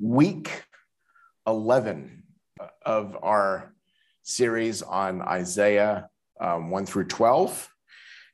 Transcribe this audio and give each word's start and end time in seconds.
week 0.00 0.64
11 1.46 2.22
of 2.84 3.16
our 3.22 3.72
series 4.22 4.82
on 4.82 5.22
Isaiah 5.22 6.08
um, 6.40 6.70
1 6.70 6.86
through 6.86 7.06
12. 7.06 7.68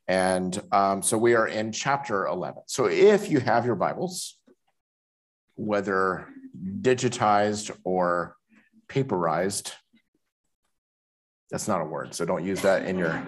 And 0.06 0.60
um, 0.72 1.02
so 1.02 1.16
we 1.16 1.34
are 1.34 1.48
in 1.48 1.72
chapter 1.72 2.26
11. 2.26 2.64
So 2.66 2.86
if 2.86 3.30
you 3.30 3.40
have 3.40 3.64
your 3.64 3.76
Bibles, 3.76 4.36
whether 5.54 6.28
digitized 6.80 7.70
or 7.84 8.36
paperized, 8.88 9.72
that's 11.50 11.68
not 11.68 11.80
a 11.80 11.84
word. 11.84 12.14
So 12.14 12.24
don't 12.24 12.44
use 12.44 12.60
that 12.62 12.84
in 12.84 12.98
your, 12.98 13.22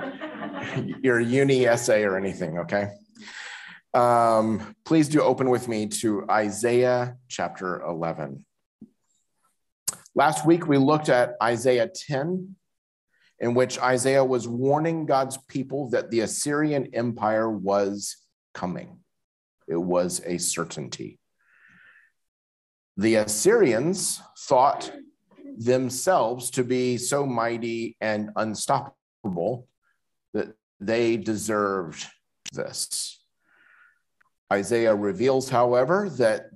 your 1.03 1.21
uni 1.21 1.67
essay 1.67 2.03
or 2.03 2.17
anything, 2.17 2.59
okay? 2.59 2.91
Um, 3.95 4.75
please 4.85 5.09
do 5.09 5.23
open 5.23 5.51
with 5.51 5.69
me 5.69 5.87
to 5.87 6.27
Isaiah 6.31 7.17
chapter 7.29 7.81
11. 7.83 8.45
Last 10.15 10.47
week, 10.47 10.67
we 10.67 10.79
looked 10.79 11.09
at 11.09 11.35
Isaiah 11.43 11.91
10, 12.09 12.57
in 13.41 13.55
which 13.55 13.79
Isaiah 13.79 14.25
was 14.25 14.49
warning 14.49 15.07
God's 15.07 15.39
people 15.49 15.91
that 15.91 16.11
the 16.11 16.21
Assyrian 16.21 16.95
Empire 16.95 17.51
was 17.51 18.17
coming. 18.55 19.01
It 19.69 19.77
was 19.77 20.23
a 20.25 20.39
certainty. 20.39 21.19
The 22.97 23.17
Assyrians 23.17 24.23
thought 24.39 24.91
themselves 25.59 26.51
to 26.53 26.65
be 26.65 26.97
so 26.97 27.27
mighty 27.27 27.97
and 28.01 28.31
unstoppable 28.37 29.69
that 30.33 30.55
they 30.81 31.17
deserved 31.17 32.07
this. 32.53 33.23
Isaiah 34.53 34.95
reveals, 34.95 35.49
however, 35.49 36.09
that 36.19 36.51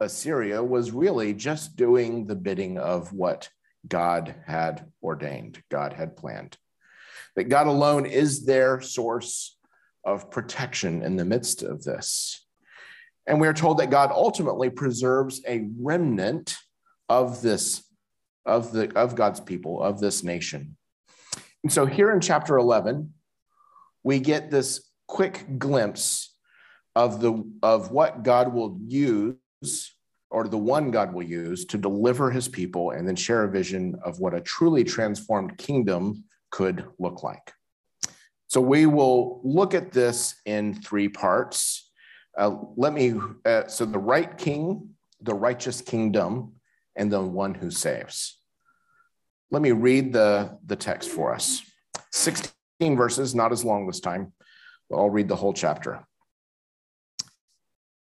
Assyria 0.00 0.62
was 0.62 0.92
really 0.92 1.32
just 1.32 1.76
doing 1.76 2.26
the 2.26 2.36
bidding 2.36 2.78
of 2.78 3.12
what 3.12 3.48
God 3.88 4.34
had 4.46 4.86
ordained, 5.02 5.62
God 5.70 5.92
had 5.92 6.16
planned. 6.16 6.56
That 7.34 7.44
God 7.44 7.66
alone 7.66 8.06
is 8.06 8.44
their 8.44 8.80
source 8.80 9.56
of 10.04 10.30
protection 10.30 11.02
in 11.02 11.16
the 11.16 11.24
midst 11.24 11.62
of 11.62 11.82
this. 11.82 12.46
And 13.26 13.40
we 13.40 13.48
are 13.48 13.54
told 13.54 13.78
that 13.78 13.90
God 13.90 14.12
ultimately 14.12 14.70
preserves 14.70 15.42
a 15.46 15.68
remnant 15.80 16.56
of 17.08 17.42
this, 17.42 17.82
of 18.44 18.72
the 18.72 18.96
of 18.96 19.16
God's 19.16 19.40
people, 19.40 19.82
of 19.82 19.98
this 19.98 20.22
nation. 20.22 20.76
And 21.64 21.72
so 21.72 21.86
here 21.86 22.12
in 22.12 22.20
chapter 22.20 22.56
11, 22.56 23.12
we 24.04 24.20
get 24.20 24.50
this 24.50 24.88
quick 25.08 25.58
glimpse 25.58 26.35
of 26.96 27.20
the 27.20 27.44
of 27.62 27.92
what 27.92 28.24
God 28.24 28.52
will 28.52 28.80
use 28.84 29.36
or 30.30 30.48
the 30.48 30.58
one 30.58 30.90
God 30.90 31.12
will 31.12 31.22
use 31.22 31.64
to 31.66 31.78
deliver 31.78 32.30
his 32.30 32.48
people 32.48 32.90
and 32.90 33.06
then 33.06 33.14
share 33.14 33.44
a 33.44 33.50
vision 33.50 33.94
of 34.02 34.18
what 34.18 34.34
a 34.34 34.40
truly 34.40 34.82
transformed 34.82 35.56
kingdom 35.58 36.24
could 36.50 36.86
look 36.98 37.22
like. 37.22 37.52
So 38.48 38.60
we 38.60 38.86
will 38.86 39.40
look 39.44 39.74
at 39.74 39.92
this 39.92 40.34
in 40.46 40.74
three 40.74 41.08
parts. 41.08 41.90
Uh, 42.36 42.56
let 42.76 42.92
me, 42.92 43.14
uh, 43.44 43.66
so 43.66 43.84
the 43.84 43.98
right 43.98 44.36
king, 44.36 44.90
the 45.20 45.34
righteous 45.34 45.80
kingdom, 45.80 46.54
and 46.96 47.12
the 47.12 47.20
one 47.20 47.54
who 47.54 47.70
saves. 47.70 48.40
Let 49.50 49.62
me 49.62 49.72
read 49.72 50.12
the, 50.12 50.58
the 50.64 50.76
text 50.76 51.10
for 51.10 51.34
us 51.34 51.62
16 52.12 52.52
verses, 52.96 53.34
not 53.34 53.52
as 53.52 53.64
long 53.64 53.86
this 53.86 54.00
time, 54.00 54.32
but 54.88 54.96
I'll 54.96 55.10
read 55.10 55.28
the 55.28 55.36
whole 55.36 55.52
chapter. 55.52 56.06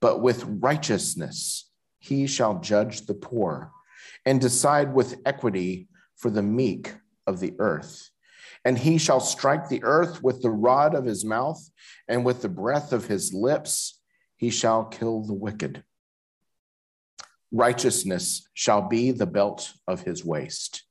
but 0.00 0.20
with 0.20 0.44
righteousness 0.44 1.70
he 1.98 2.26
shall 2.26 2.60
judge 2.60 3.06
the 3.06 3.14
poor 3.14 3.72
and 4.24 4.40
decide 4.40 4.94
with 4.94 5.20
equity 5.26 5.88
for 6.16 6.30
the 6.30 6.42
meek 6.42 6.94
of 7.26 7.40
the 7.40 7.54
earth. 7.58 8.10
And 8.64 8.78
he 8.78 8.98
shall 8.98 9.20
strike 9.20 9.68
the 9.68 9.82
earth 9.84 10.22
with 10.22 10.42
the 10.42 10.50
rod 10.50 10.94
of 10.94 11.04
his 11.04 11.24
mouth, 11.24 11.60
and 12.08 12.24
with 12.24 12.42
the 12.42 12.48
breath 12.48 12.92
of 12.92 13.06
his 13.06 13.32
lips 13.32 14.00
he 14.36 14.50
shall 14.50 14.84
kill 14.84 15.22
the 15.22 15.34
wicked. 15.34 15.84
Righteousness 17.50 18.48
shall 18.52 18.82
be 18.88 19.10
the 19.10 19.26
belt 19.26 19.72
of 19.86 20.02
his 20.02 20.24
waist, 20.24 20.84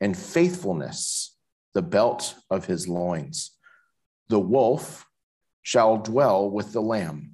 and 0.00 0.16
faithfulness 0.16 1.36
the 1.72 1.82
belt 1.82 2.34
of 2.50 2.66
his 2.66 2.86
loins. 2.86 3.50
The 4.28 4.38
wolf 4.38 5.06
shall 5.62 5.96
dwell 5.96 6.48
with 6.50 6.72
the 6.72 6.82
lamb 6.82 7.33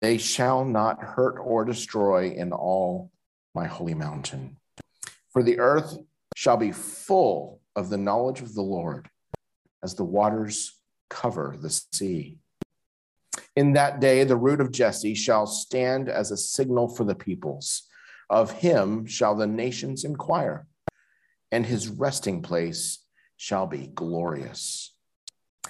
They 0.00 0.18
shall 0.18 0.64
not 0.64 1.02
hurt 1.02 1.38
or 1.38 1.64
destroy 1.64 2.30
in 2.30 2.52
all 2.52 3.10
my 3.54 3.66
holy 3.66 3.94
mountain. 3.94 4.56
For 5.32 5.42
the 5.42 5.58
earth 5.58 5.96
shall 6.36 6.56
be 6.56 6.72
full 6.72 7.60
of 7.76 7.90
the 7.90 7.98
knowledge 7.98 8.40
of 8.40 8.54
the 8.54 8.62
Lord 8.62 9.08
as 9.82 9.94
the 9.94 10.04
waters 10.04 10.78
cover 11.08 11.56
the 11.60 11.70
sea. 11.70 12.38
In 13.56 13.72
that 13.72 14.00
day, 14.00 14.24
the 14.24 14.36
root 14.36 14.60
of 14.60 14.72
Jesse 14.72 15.14
shall 15.14 15.46
stand 15.46 16.08
as 16.08 16.30
a 16.30 16.36
signal 16.36 16.88
for 16.88 17.04
the 17.04 17.14
peoples. 17.14 17.82
Of 18.30 18.52
him 18.52 19.06
shall 19.06 19.34
the 19.34 19.46
nations 19.46 20.04
inquire, 20.04 20.66
and 21.50 21.64
his 21.64 21.88
resting 21.88 22.42
place 22.42 22.98
shall 23.36 23.66
be 23.66 23.86
glorious. 23.88 24.94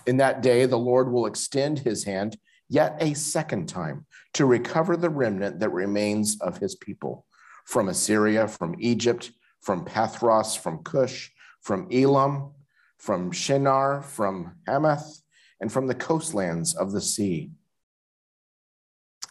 In 0.06 0.16
that 0.16 0.42
day, 0.42 0.66
the 0.66 0.78
Lord 0.78 1.12
will 1.12 1.26
extend 1.26 1.78
his 1.78 2.04
hand 2.04 2.36
yet 2.68 2.96
a 3.00 3.14
second 3.14 3.68
time 3.68 4.06
to 4.34 4.46
recover 4.46 4.96
the 4.96 5.10
remnant 5.10 5.60
that 5.60 5.70
remains 5.70 6.40
of 6.40 6.58
his 6.58 6.74
people 6.74 7.26
from 7.64 7.88
Assyria, 7.88 8.48
from 8.48 8.76
Egypt, 8.78 9.30
from 9.60 9.84
Pathros, 9.84 10.56
from 10.56 10.82
Cush, 10.82 11.30
from 11.60 11.88
Elam, 11.92 12.52
from 12.98 13.30
Shinar, 13.30 14.02
from 14.02 14.56
Hamath, 14.66 15.22
and 15.60 15.72
from 15.72 15.86
the 15.86 15.94
coastlands 15.94 16.74
of 16.74 16.92
the 16.92 17.00
sea. 17.00 17.50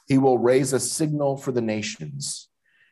He 0.07 0.17
will 0.17 0.37
raise 0.37 0.73
a 0.73 0.79
signal 0.79 1.37
for 1.37 1.51
the 1.51 1.61
nations, 1.61 2.49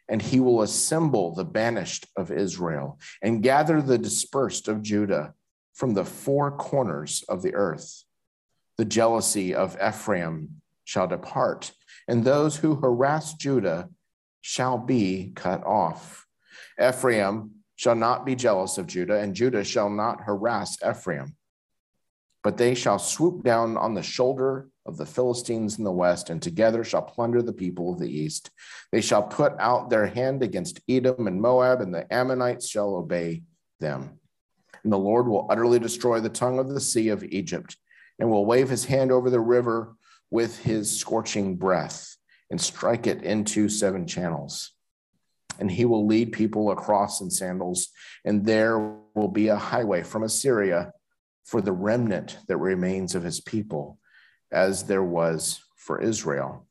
and 0.10 0.22
he 0.22 0.40
will 0.40 0.62
assemble 0.62 1.34
the 1.34 1.46
banished 1.46 2.08
of 2.18 2.32
Israel 2.32 3.00
and 3.22 3.44
gather 3.44 3.82
the 3.82 3.98
dispersed 3.98 4.68
of 4.68 4.82
Judah 4.82 5.34
from 5.74 5.94
the 5.94 6.06
four 6.06 6.52
corners 6.52 7.24
of 7.28 7.42
the 7.42 7.54
earth. 7.54 8.04
The 8.78 8.86
jealousy 8.86 9.56
of 9.56 9.78
Ephraim 9.82 10.62
shall 10.84 11.08
depart, 11.08 11.72
and 12.08 12.24
those 12.24 12.58
who 12.58 12.76
harass 12.76 13.34
Judah 13.34 13.90
shall 14.42 14.78
be 14.78 15.32
cut 15.36 15.66
off. 15.66 16.28
Ephraim 16.80 17.52
shall 17.76 17.96
not 17.96 18.26
be 18.26 18.36
jealous 18.36 18.78
of 18.78 18.88
Judah, 18.88 19.20
and 19.20 19.34
Judah 19.34 19.64
shall 19.64 19.90
not 19.90 20.22
harass 20.22 20.78
Ephraim. 20.88 21.36
But 22.44 22.58
they 22.58 22.76
shall 22.76 23.00
swoop 23.00 23.44
down 23.44 23.76
on 23.76 23.96
the 23.96 24.04
shoulder 24.04 24.70
of 24.86 24.98
the 24.98 25.06
Philistines 25.06 25.78
in 25.78 25.84
the 25.84 25.92
west, 25.92 26.30
and 26.30 26.42
together 26.42 26.84
shall 26.84 27.02
plunder 27.02 27.42
the 27.42 27.54
people 27.54 27.92
of 27.92 28.00
the 28.00 28.10
east. 28.10 28.52
They 28.92 29.02
shall 29.02 29.24
put 29.24 29.54
out 29.58 29.90
their 29.90 30.06
hand 30.06 30.44
against 30.44 30.80
Edom 30.88 31.28
and 31.28 31.42
Moab, 31.42 31.82
and 31.82 31.94
the 31.94 32.12
Ammonites 32.14 32.68
shall 32.68 32.94
obey 32.96 33.44
them. 33.80 34.20
And 34.84 34.94
the 34.94 34.98
Lord 34.98 35.28
will 35.28 35.48
utterly 35.50 35.80
destroy 35.80 36.20
the 36.20 36.30
tongue 36.30 36.60
of 36.60 36.70
the 36.70 36.80
sea 36.80 37.10
of 37.10 37.24
Egypt, 37.24 37.78
and 38.20 38.30
will 38.30 38.46
wave 38.46 38.70
his 38.70 38.86
hand 38.86 39.12
over 39.12 39.30
the 39.30 39.40
river 39.40 39.96
with 40.32 40.60
his 40.60 41.00
scorching 41.00 41.56
breath, 41.56 42.16
and 42.50 42.60
strike 42.60 43.08
it 43.08 43.24
into 43.24 43.70
seven 43.70 44.08
channels. 44.08 44.72
And 45.60 45.72
he 45.72 45.86
will 45.86 46.06
lead 46.06 46.32
people 46.34 46.72
across 46.72 47.22
in 47.22 47.30
sandals, 47.30 47.90
and 48.26 48.46
there 48.46 48.98
will 49.16 49.30
be 49.30 49.48
a 49.48 49.56
highway 49.56 50.04
from 50.04 50.24
Assyria 50.24 50.92
for 51.46 51.62
the 51.62 51.72
remnant 51.72 52.38
that 52.48 52.58
remains 52.58 53.16
of 53.16 53.24
his 53.24 53.40
people 53.40 54.00
as 54.52 54.84
there 54.84 55.04
was 55.04 55.62
for 55.78 56.02
Israel 56.02 56.68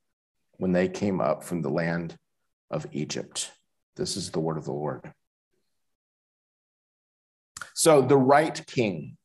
when 0.58 0.72
they 0.72 0.88
came 0.88 1.20
up 1.20 1.44
from 1.44 1.62
the 1.62 1.70
land 1.70 2.16
of 2.70 2.86
Egypt. 2.92 3.52
This 3.96 4.16
is 4.16 4.30
the 4.30 4.40
word 4.40 4.58
of 4.58 4.64
the 4.64 4.72
Lord. 4.72 5.12
So, 7.74 8.02
the 8.02 8.16
right 8.16 8.64
king. 8.66 9.16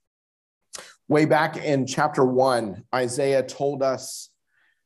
Way 1.10 1.26
back 1.26 1.58
in 1.58 1.88
chapter 1.88 2.24
one, 2.24 2.84
Isaiah 2.94 3.42
told 3.42 3.82
us, 3.82 4.30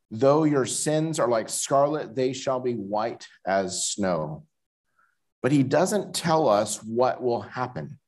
Though 0.10 0.46
your 0.46 0.66
sins 0.66 1.20
are 1.20 1.28
like 1.28 1.50
scarlet, 1.50 2.16
they 2.16 2.32
shall 2.32 2.62
be 2.62 2.76
white 2.76 3.28
as 3.46 3.86
snow. 3.86 4.46
But 5.42 5.52
he 5.52 5.64
doesn't 5.64 6.16
tell 6.16 6.48
us 6.48 6.82
what 6.82 7.22
will 7.22 7.42
happen, 7.42 8.00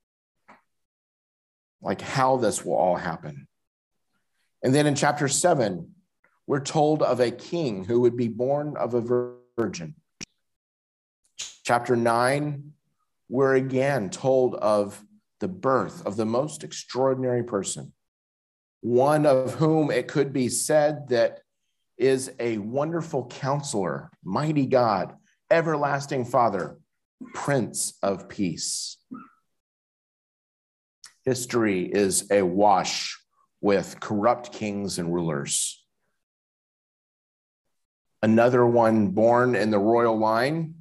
like 1.82 2.00
how 2.00 2.38
this 2.38 2.64
will 2.64 2.76
all 2.76 2.96
happen. 2.96 3.50
And 4.64 4.74
then 4.74 4.88
in 4.88 4.96
chapter 4.96 5.28
seven, 5.28 5.96
we're 6.48 6.62
told 6.62 7.04
of 7.04 7.20
a 7.20 7.32
king 7.32 7.84
who 7.84 8.00
would 8.02 8.16
be 8.16 8.30
born 8.30 8.78
of 8.78 8.94
a 8.94 9.34
virgin. 9.58 9.96
Chapter 11.66 11.98
nine, 11.98 12.72
we're 13.28 13.56
again 13.56 14.10
told 14.10 14.56
of 14.56 15.04
the 15.42 15.50
birth 15.50 16.06
of 16.06 16.16
the 16.16 16.26
most 16.26 16.64
extraordinary 16.64 17.44
person, 17.44 17.92
one 18.86 19.26
of 19.26 19.56
whom 19.56 19.90
it 19.90 20.08
could 20.08 20.32
be 20.32 20.48
said 20.48 21.10
that 21.10 21.40
is 21.98 22.32
a 22.40 22.60
wonderful 22.60 23.26
counselor, 23.26 24.12
mighty 24.24 24.68
God, 24.68 25.16
everlasting 25.50 26.24
Father, 26.24 26.78
Prince 27.34 27.98
of 28.04 28.30
Peace. 28.30 28.98
History 31.24 31.92
is 31.92 32.30
awash 32.30 33.20
with 33.60 34.00
corrupt 34.00 34.54
kings 34.54 35.00
and 35.00 35.12
rulers. 35.12 35.84
Another 38.22 38.64
one 38.68 39.08
born 39.08 39.56
in 39.56 39.72
the 39.72 39.80
royal 39.80 40.16
line 40.16 40.76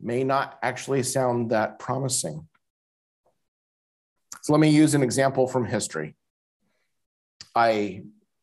may 0.00 0.22
not 0.22 0.56
actually 0.62 1.02
sound 1.02 1.50
that 1.50 1.80
promising. 1.80 2.46
So 4.42 4.52
let 4.52 4.60
me 4.60 4.68
use 4.68 4.94
an 4.94 5.02
example 5.02 5.46
from 5.46 5.64
history. 5.64 6.16
I 7.54 8.02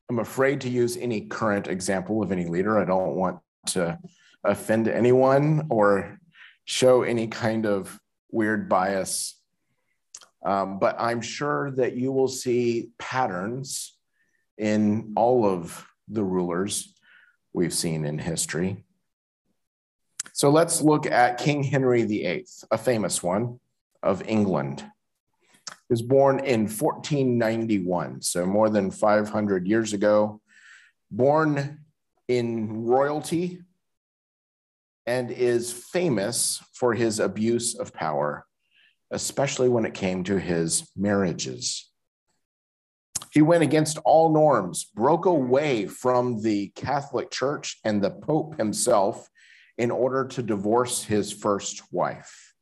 am 0.10 0.20
afraid 0.20 0.62
to 0.62 0.70
use 0.70 0.98
any 0.98 1.22
current 1.22 1.68
example 1.68 2.22
of 2.22 2.32
any 2.32 2.46
leader. 2.46 2.78
I 2.78 2.86
don't 2.86 3.16
want 3.16 3.40
to 3.68 4.00
offend 4.44 4.88
anyone 4.88 5.68
or 5.70 6.20
show 6.66 7.04
any 7.04 7.28
kind 7.28 7.66
of 7.66 8.00
weird 8.32 8.70
bias 8.70 9.38
um, 10.48 10.80
but 10.80 10.96
I'm 11.00 11.22
sure 11.22 11.72
that 11.72 11.96
you 11.96 12.12
will 12.12 12.28
see 12.28 12.90
patterns 12.98 13.98
in 14.58 15.14
all 15.18 15.46
of 15.46 15.86
the 16.08 16.24
rulers 16.24 16.94
we've 17.54 17.74
seen 17.74 18.06
in 18.06 18.18
history. 18.18 18.86
So 20.34 20.50
let's 20.50 20.82
look 20.82 21.06
at 21.06 21.40
King 21.40 21.64
Henry 21.64 22.04
VIII, 22.04 22.46
a 22.72 22.78
famous 22.78 23.24
one 23.24 23.60
of 24.04 24.28
England. 24.28 24.86
Was 25.90 26.02
born 26.02 26.40
in 26.40 26.68
1491, 26.68 28.22
so 28.22 28.46
more 28.46 28.70
than 28.70 28.92
500 28.92 29.68
years 29.68 29.94
ago. 29.94 30.42
Born 31.10 31.80
in 32.28 32.84
royalty 32.84 33.62
and 35.06 35.32
is 35.32 35.72
famous 35.72 36.62
for 36.74 36.94
his 36.94 37.20
abuse 37.20 37.76
of 37.76 37.94
power 37.94 38.46
especially 39.12 39.70
when 39.70 39.86
it 39.86 39.94
came 39.94 40.24
to 40.26 40.40
his 40.40 40.90
marriages. 40.96 41.90
He 43.32 43.42
went 43.42 43.64
against 43.64 43.98
all 44.00 44.34
norms, 44.34 44.86
broke 44.96 45.26
away 45.26 45.86
from 45.86 46.42
the 46.42 46.70
Catholic 46.70 47.30
Church 47.30 47.78
and 47.84 48.02
the 48.02 48.12
Pope 48.12 48.58
himself 48.58 49.28
in 49.78 49.92
order 49.92 50.26
to 50.26 50.42
divorce 50.42 51.04
his 51.04 51.32
first 51.32 51.82
wife 51.92 52.54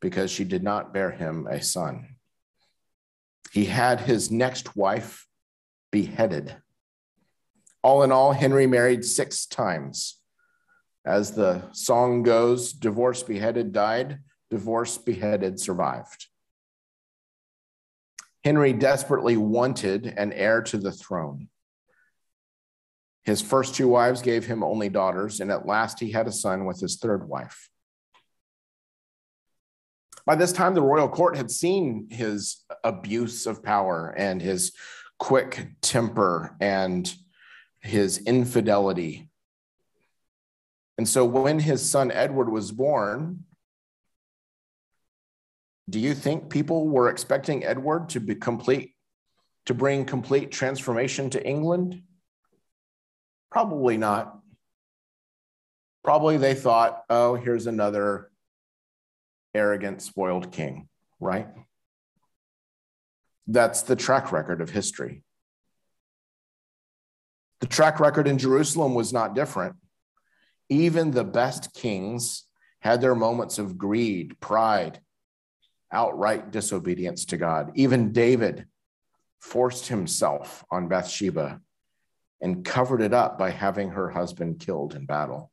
because 0.00 0.30
she 0.30 0.44
did 0.44 0.62
not 0.62 0.92
bear 0.92 1.10
him 1.10 1.46
a 1.46 1.62
son. 1.62 2.15
He 3.56 3.64
had 3.64 4.02
his 4.02 4.30
next 4.30 4.76
wife 4.76 5.26
beheaded. 5.90 6.54
All 7.82 8.02
in 8.02 8.12
all, 8.12 8.32
Henry 8.32 8.66
married 8.66 9.02
six 9.02 9.46
times. 9.46 10.20
As 11.06 11.32
the 11.32 11.62
song 11.72 12.22
goes, 12.22 12.74
divorce, 12.74 13.22
beheaded, 13.22 13.72
died 13.72 14.18
divorced, 14.50 15.06
beheaded, 15.06 15.58
survived. 15.58 16.26
Henry 18.44 18.74
desperately 18.74 19.38
wanted 19.38 20.06
an 20.06 20.34
heir 20.34 20.60
to 20.60 20.76
the 20.76 20.92
throne. 20.92 21.48
His 23.24 23.40
first 23.40 23.74
two 23.74 23.88
wives 23.88 24.20
gave 24.20 24.44
him 24.44 24.62
only 24.62 24.90
daughters, 24.90 25.40
and 25.40 25.50
at 25.50 25.64
last 25.64 25.98
he 25.98 26.12
had 26.12 26.26
a 26.26 26.32
son 26.32 26.66
with 26.66 26.78
his 26.78 26.98
third 26.98 27.26
wife. 27.26 27.70
By 30.26 30.34
this 30.34 30.52
time, 30.52 30.74
the 30.74 30.82
royal 30.82 31.08
court 31.08 31.36
had 31.36 31.52
seen 31.52 32.08
his 32.10 32.64
abuse 32.82 33.46
of 33.46 33.62
power 33.62 34.12
and 34.18 34.42
his 34.42 34.72
quick 35.20 35.68
temper 35.80 36.56
and 36.60 37.10
his 37.80 38.18
infidelity. 38.18 39.30
And 40.98 41.08
so, 41.08 41.24
when 41.24 41.60
his 41.60 41.88
son 41.88 42.10
Edward 42.10 42.50
was 42.50 42.72
born, 42.72 43.44
do 45.88 46.00
you 46.00 46.12
think 46.12 46.50
people 46.50 46.88
were 46.88 47.08
expecting 47.08 47.64
Edward 47.64 48.08
to 48.10 48.20
be 48.20 48.34
complete, 48.34 48.94
to 49.66 49.74
bring 49.74 50.04
complete 50.04 50.50
transformation 50.50 51.30
to 51.30 51.46
England? 51.46 52.02
Probably 53.52 53.96
not. 53.96 54.40
Probably 56.02 56.36
they 56.36 56.54
thought, 56.54 57.04
oh, 57.08 57.36
here's 57.36 57.68
another 57.68 58.30
arrogant, 59.56 60.02
spoiled 60.02 60.52
king, 60.52 60.88
right? 61.18 61.48
That's 63.46 63.82
the 63.82 63.96
track 63.96 64.32
record 64.32 64.60
of 64.60 64.70
history. 64.70 65.22
The 67.60 67.66
track 67.66 68.00
record 68.00 68.28
in 68.28 68.38
Jerusalem 68.38 68.94
was 68.94 69.12
not 69.12 69.34
different. 69.34 69.76
Even 70.68 71.10
the 71.10 71.24
best 71.24 71.72
kings 71.72 72.44
had 72.80 73.00
their 73.00 73.14
moments 73.14 73.58
of 73.58 73.78
greed, 73.78 74.38
pride, 74.40 75.00
outright 75.92 76.50
disobedience 76.50 77.24
to 77.26 77.36
God. 77.36 77.72
Even 77.74 78.12
David 78.12 78.66
forced 79.40 79.88
himself 79.88 80.64
on 80.70 80.88
Bathsheba 80.88 81.60
and 82.40 82.64
covered 82.64 83.00
it 83.00 83.14
up 83.14 83.38
by 83.38 83.50
having 83.50 83.90
her 83.90 84.10
husband 84.10 84.60
killed 84.60 84.94
in 84.94 85.06
battle. 85.06 85.50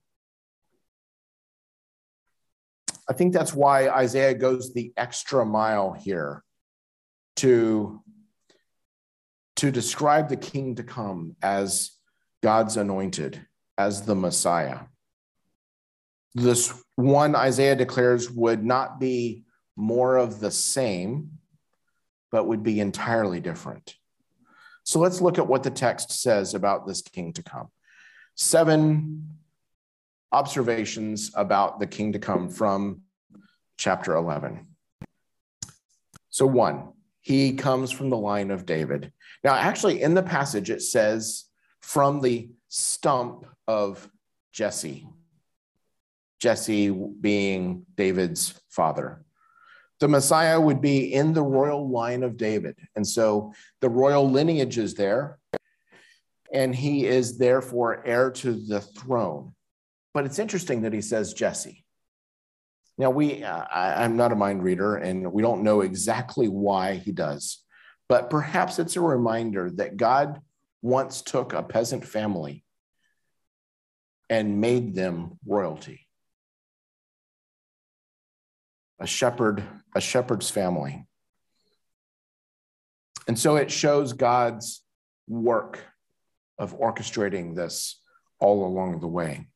I 3.10 3.14
think 3.14 3.34
that's 3.34 3.54
why 3.54 3.90
Isaiah 3.90 4.34
goes 4.34 4.74
the 4.74 4.94
extra 4.96 5.46
mile 5.46 5.94
here 5.94 6.44
to, 7.38 8.02
to 9.58 9.72
describe 9.72 10.30
the 10.30 10.38
king 10.38 10.76
to 10.76 10.84
come 10.84 11.36
as 11.42 11.92
God's 12.42 12.78
anointed, 12.78 13.46
as 13.78 14.04
the 14.04 14.16
Messiah. 14.16 14.80
This 16.34 16.74
one 16.96 17.36
Isaiah 17.36 17.76
declares 17.76 18.30
would 18.30 18.64
not 18.64 19.00
be 19.00 19.44
more 19.76 20.18
of 20.18 20.40
the 20.40 20.52
same, 20.52 21.32
but 22.32 22.48
would 22.48 22.64
be 22.64 22.80
entirely 22.80 23.40
different. 23.40 23.96
So 24.84 25.00
let's 25.00 25.22
look 25.22 25.38
at 25.38 25.48
what 25.48 25.64
the 25.64 25.72
text 25.72 26.12
says 26.12 26.54
about 26.54 26.88
this 26.88 27.02
king 27.02 27.34
to 27.34 27.44
come. 27.44 27.68
Seven 28.36 29.38
observations 30.34 31.32
about 31.36 31.80
the 31.80 31.88
king 31.88 32.12
to 32.14 32.20
come 32.20 32.50
from 32.50 33.02
chapter 33.78 34.16
11. 34.16 34.68
So, 36.30 36.46
one, 36.46 36.94
he 37.22 37.54
comes 37.54 37.92
from 37.92 38.10
the 38.10 38.18
line 38.18 38.52
of 38.52 38.66
David. 38.66 39.14
Now, 39.44 39.54
actually, 39.54 40.02
in 40.02 40.14
the 40.14 40.24
passage, 40.24 40.70
it 40.70 40.82
says 40.82 41.46
from 41.82 42.22
the 42.22 42.50
stump 42.68 43.46
of 43.68 44.10
Jesse. 44.52 45.08
Jesse 46.40 46.90
being 46.90 47.86
David's 47.96 48.60
father. 48.70 49.24
The 50.00 50.08
Messiah 50.08 50.60
would 50.60 50.82
be 50.82 51.14
in 51.14 51.34
the 51.34 51.44
royal 51.44 51.90
line 51.90 52.24
of 52.24 52.36
David. 52.36 52.76
And 52.96 53.08
so 53.08 53.54
the 53.80 53.90
royal 53.90 54.30
lineage 54.30 54.78
is 54.78 54.96
there, 54.96 55.40
and 56.52 56.76
he 56.76 57.06
is 57.06 57.38
therefore 57.38 58.06
heir 58.06 58.32
to 58.32 58.54
the 58.54 58.82
throne. 58.82 59.54
But 60.14 60.26
it's 60.26 60.40
interesting 60.40 60.84
that 60.84 60.94
he 60.94 61.02
says 61.02 61.34
Jesse. 61.34 61.84
Now, 62.98 63.10
we, 63.10 63.44
uh, 63.44 63.66
I, 63.74 64.04
I'm 64.04 64.16
not 64.16 64.32
a 64.32 64.36
mind 64.36 64.64
reader, 64.64 64.96
and 64.96 65.34
we 65.34 65.42
don't 65.42 65.64
know 65.64 65.82
exactly 65.82 66.48
why 66.48 66.96
he 66.96 67.12
does, 67.12 67.64
but 68.08 68.30
perhaps 68.30 68.78
it's 68.78 68.96
a 68.96 69.02
reminder 69.02 69.72
that 69.78 69.98
God 69.98 70.40
once 70.84 71.22
took 71.24 71.54
a 71.54 71.64
peasant 71.64 72.06
family 72.06 72.64
and 74.30 74.62
made 74.62 74.94
them 74.94 75.40
royalty. 75.46 76.08
A 79.00 79.08
shepherd, 79.08 79.64
a 79.96 80.02
shepherd's 80.02 80.50
family. 80.50 81.08
And 83.28 83.40
so 83.40 83.56
it 83.56 83.72
shows 83.72 84.14
God's 84.14 84.84
work 85.28 85.80
of 86.60 86.78
orchestrating 86.78 87.56
this 87.56 88.00
all 88.40 88.66
along 88.66 89.00
the 89.00 89.08
way. 89.08 89.48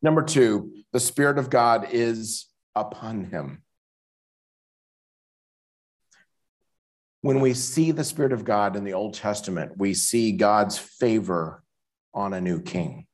Number 0.00 0.22
two, 0.22 0.72
the 0.92 1.00
Spirit 1.00 1.38
of 1.38 1.50
God 1.50 1.88
is 1.90 2.46
upon 2.74 3.24
him. 3.24 3.62
When 7.20 7.40
we 7.40 7.52
see 7.54 7.90
the 7.90 8.04
Spirit 8.04 8.32
of 8.32 8.44
God 8.44 8.76
in 8.76 8.84
the 8.84 8.92
Old 8.92 9.14
Testament, 9.14 9.76
we 9.76 9.92
see 9.94 10.32
God's 10.32 10.78
favor 10.78 11.64
on 12.14 12.32
a 12.32 12.40
new 12.40 12.62
king. 12.62 13.06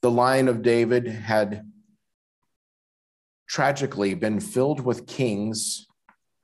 The 0.00 0.10
line 0.10 0.48
of 0.48 0.62
David 0.62 1.06
had 1.06 1.70
tragically 3.46 4.14
been 4.14 4.40
filled 4.40 4.80
with 4.80 5.06
kings 5.06 5.86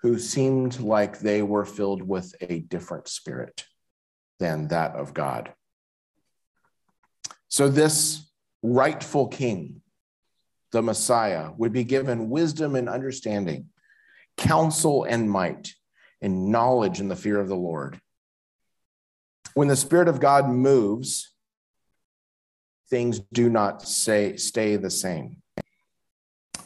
who 0.03 0.19
seemed 0.19 0.79
like 0.79 1.19
they 1.19 1.43
were 1.43 1.65
filled 1.65 2.03
with 2.03 2.35
a 2.41 2.61
different 2.61 3.09
spirit 3.09 3.65
than 4.39 4.69
that 4.69 4.95
of 4.95 5.15
God. 5.15 5.53
So, 7.49 7.69
this 7.69 8.29
rightful 8.67 9.29
king, 9.29 9.81
the 10.73 10.83
Messiah, 10.83 11.51
would 11.57 11.73
be 11.73 11.85
given 11.85 12.31
wisdom 12.31 12.75
and 12.75 12.89
understanding, 12.89 13.67
counsel 14.37 15.05
and 15.05 15.31
might, 15.31 15.75
and 16.21 16.51
knowledge 16.51 17.01
in 17.01 17.09
the 17.09 17.17
fear 17.17 17.39
of 17.39 17.49
the 17.49 17.57
Lord. 17.57 18.01
When 19.55 19.69
the 19.69 19.77
Spirit 19.77 20.09
of 20.09 20.21
God 20.21 20.49
moves, 20.49 21.33
things 22.91 23.21
do 23.33 23.49
not 23.49 23.83
say, 23.83 24.37
stay 24.37 24.77
the 24.77 24.91
same. 24.91 25.37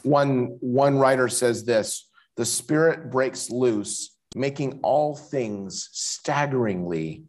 One, 0.03 0.57
one 0.59 0.97
writer 0.97 1.29
says 1.29 1.63
this 1.63 2.09
the 2.37 2.45
Spirit 2.45 3.11
breaks 3.11 3.49
loose, 3.49 4.17
making 4.35 4.79
all 4.83 5.15
things 5.15 5.89
staggeringly 5.91 7.25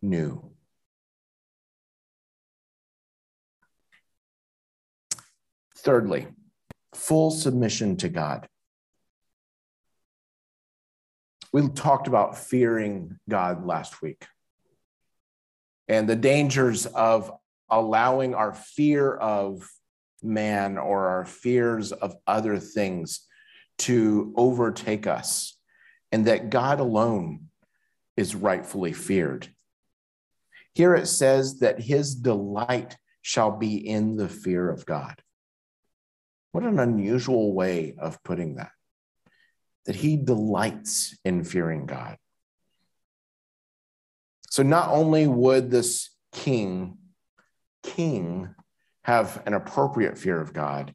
new. 0.00 0.51
Thirdly, 5.82 6.28
full 6.94 7.30
submission 7.30 7.96
to 7.98 8.08
God. 8.08 8.48
We 11.52 11.68
talked 11.68 12.06
about 12.06 12.38
fearing 12.38 13.18
God 13.28 13.66
last 13.66 14.00
week 14.00 14.26
and 15.88 16.08
the 16.08 16.16
dangers 16.16 16.86
of 16.86 17.32
allowing 17.68 18.34
our 18.34 18.52
fear 18.52 19.14
of 19.14 19.68
man 20.22 20.78
or 20.78 21.08
our 21.08 21.24
fears 21.24 21.92
of 21.92 22.14
other 22.26 22.58
things 22.58 23.26
to 23.78 24.32
overtake 24.36 25.06
us, 25.06 25.58
and 26.12 26.26
that 26.26 26.50
God 26.50 26.78
alone 26.78 27.48
is 28.16 28.34
rightfully 28.34 28.92
feared. 28.92 29.48
Here 30.74 30.94
it 30.94 31.06
says 31.06 31.58
that 31.58 31.80
his 31.80 32.14
delight 32.14 32.96
shall 33.20 33.50
be 33.50 33.76
in 33.76 34.16
the 34.16 34.28
fear 34.28 34.70
of 34.70 34.86
God. 34.86 35.20
What 36.52 36.64
an 36.64 36.78
unusual 36.78 37.54
way 37.54 37.94
of 37.98 38.22
putting 38.22 38.56
that. 38.56 38.72
That 39.86 39.96
he 39.96 40.16
delights 40.16 41.18
in 41.24 41.44
fearing 41.44 41.86
God. 41.86 42.16
So 44.50 44.62
not 44.62 44.90
only 44.90 45.26
would 45.26 45.70
this 45.70 46.10
king, 46.32 46.98
king, 47.82 48.54
have 49.04 49.42
an 49.46 49.54
appropriate 49.54 50.18
fear 50.18 50.40
of 50.40 50.52
God, 50.52 50.94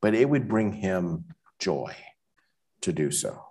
but 0.00 0.14
it 0.14 0.30
would 0.30 0.48
bring 0.48 0.72
him 0.72 1.24
joy 1.58 1.94
to 2.82 2.92
do 2.92 3.10
so. 3.10 3.42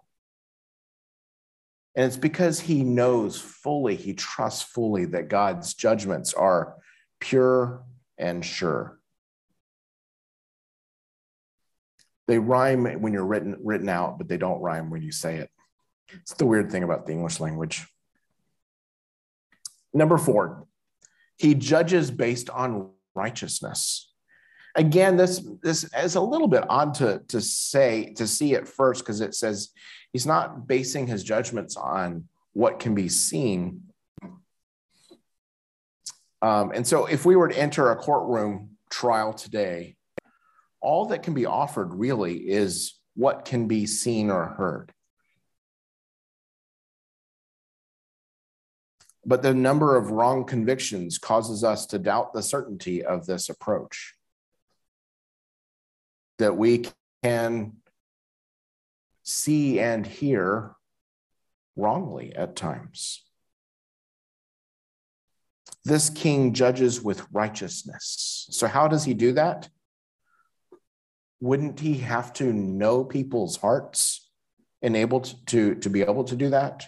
And 1.96 2.06
it's 2.06 2.18
because 2.18 2.62
he 2.62 2.84
knows 2.84 3.40
fully, 3.40 3.96
he 3.96 4.14
trusts 4.14 4.64
fully 4.64 5.06
that 5.06 5.28
God's 5.28 5.74
judgments 5.74 6.34
are 6.34 6.76
pure 7.20 7.84
and 8.18 8.44
sure. 8.44 9.01
They 12.28 12.40
rhyme 12.40 12.86
when 13.02 13.14
you're 13.14 13.26
written, 13.26 13.58
written 13.64 13.90
out, 13.90 14.18
but 14.18 14.28
they 14.28 14.38
don't 14.38 14.62
rhyme 14.62 14.90
when 14.90 15.02
you 15.02 15.12
say 15.12 15.38
it. 15.38 15.50
It's 16.14 16.34
the 16.34 16.46
weird 16.46 16.72
thing 16.72 16.84
about 16.84 17.06
the 17.06 17.14
English 17.14 17.40
language. 17.40 17.86
Number 19.94 20.18
four, 20.18 20.68
he 21.38 21.56
judges 21.56 22.12
based 22.12 22.50
on 22.50 22.92
righteousness. 23.16 24.14
Again, 24.76 25.18
this, 25.18 25.46
this 25.62 25.90
is 25.98 26.16
a 26.16 26.22
little 26.22 26.48
bit 26.48 26.64
odd 26.70 26.94
to, 26.96 27.22
to 27.28 27.42
say, 27.42 28.14
to 28.14 28.26
see 28.26 28.56
at 28.56 28.68
first, 28.68 29.02
because 29.02 29.20
it 29.20 29.36
says 29.36 29.70
he's 30.14 30.26
not 30.26 30.68
basing 30.68 31.08
his 31.08 31.24
judgments 31.24 31.76
on 31.76 32.26
what 32.54 32.80
can 32.80 32.96
be 32.96 33.10
seen. 33.10 33.82
Um, 36.42 36.72
and 36.74 36.88
so, 36.88 37.06
if 37.06 37.26
we 37.26 37.36
were 37.36 37.50
to 37.50 37.58
enter 37.58 37.92
a 37.92 37.96
courtroom 37.96 38.78
trial 38.90 39.34
today, 39.34 39.96
all 40.82 41.06
that 41.08 41.24
can 41.24 41.34
be 41.34 41.46
offered 41.46 41.94
really 41.94 42.36
is 42.38 43.00
what 43.16 43.46
can 43.46 43.68
be 43.68 43.86
seen 43.86 44.30
or 44.30 44.46
heard. 44.46 44.92
But 49.26 49.44
the 49.44 49.54
number 49.54 49.96
of 49.96 50.10
wrong 50.10 50.46
convictions 50.46 51.20
causes 51.20 51.64
us 51.64 51.86
to 51.88 52.00
doubt 52.00 52.34
the 52.34 52.42
certainty 52.42 53.04
of 53.04 53.28
this 53.28 53.50
approach. 53.50 54.16
That 56.40 56.58
we 56.58 56.88
can 57.24 57.74
see 59.22 59.80
and 59.80 60.08
hear 60.08 60.72
wrongly 61.76 62.36
at 62.36 62.56
times. 62.56 63.24
This 65.86 66.10
king 66.10 66.54
judges 66.54 67.02
with 67.02 67.26
righteousness. 67.32 68.48
So, 68.50 68.68
how 68.68 68.88
does 68.88 69.04
he 69.04 69.14
do 69.14 69.34
that? 69.34 69.70
Wouldn't 71.42 71.80
he 71.80 71.96
have 71.98 72.32
to 72.34 72.54
know 72.54 73.04
people's 73.04 73.58
hearts 73.58 74.30
and 74.82 74.96
able 74.96 75.22
to, 75.22 75.46
to, 75.48 75.76
to 75.76 75.90
be 75.90 76.02
able 76.02 76.24
to 76.24 76.36
do 76.36 76.52
that? 76.52 76.86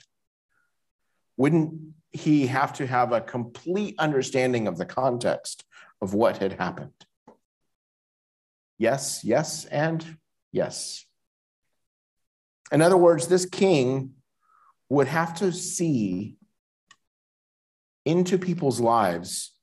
Wouldn't 1.35 1.93
he 2.13 2.45
have 2.45 2.73
to 2.73 2.85
have 2.87 3.11
a 3.11 3.19
complete 3.19 3.95
understanding 3.97 4.67
of 4.67 4.77
the 4.77 4.85
context 4.85 5.65
of 6.01 6.13
what 6.13 6.37
had 6.37 6.53
happened. 6.53 6.91
Yes, 8.77 9.23
yes, 9.23 9.65
and 9.65 10.17
yes. 10.51 11.05
In 12.71 12.81
other 12.81 12.97
words, 12.97 13.27
this 13.27 13.45
king 13.45 14.11
would 14.89 15.07
have 15.07 15.33
to 15.35 15.51
see 15.51 16.37
into 18.05 18.37
people's 18.37 18.79
lives 18.79 19.53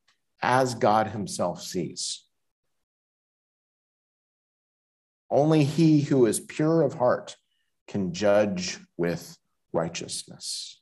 as 0.42 0.74
God 0.74 1.08
himself 1.08 1.62
sees. 1.62 2.24
Only 5.30 5.64
he 5.64 6.00
who 6.00 6.26
is 6.26 6.40
pure 6.40 6.82
of 6.82 6.94
heart 6.94 7.36
can 7.86 8.12
judge 8.12 8.78
with 8.96 9.38
righteousness. 9.72 10.80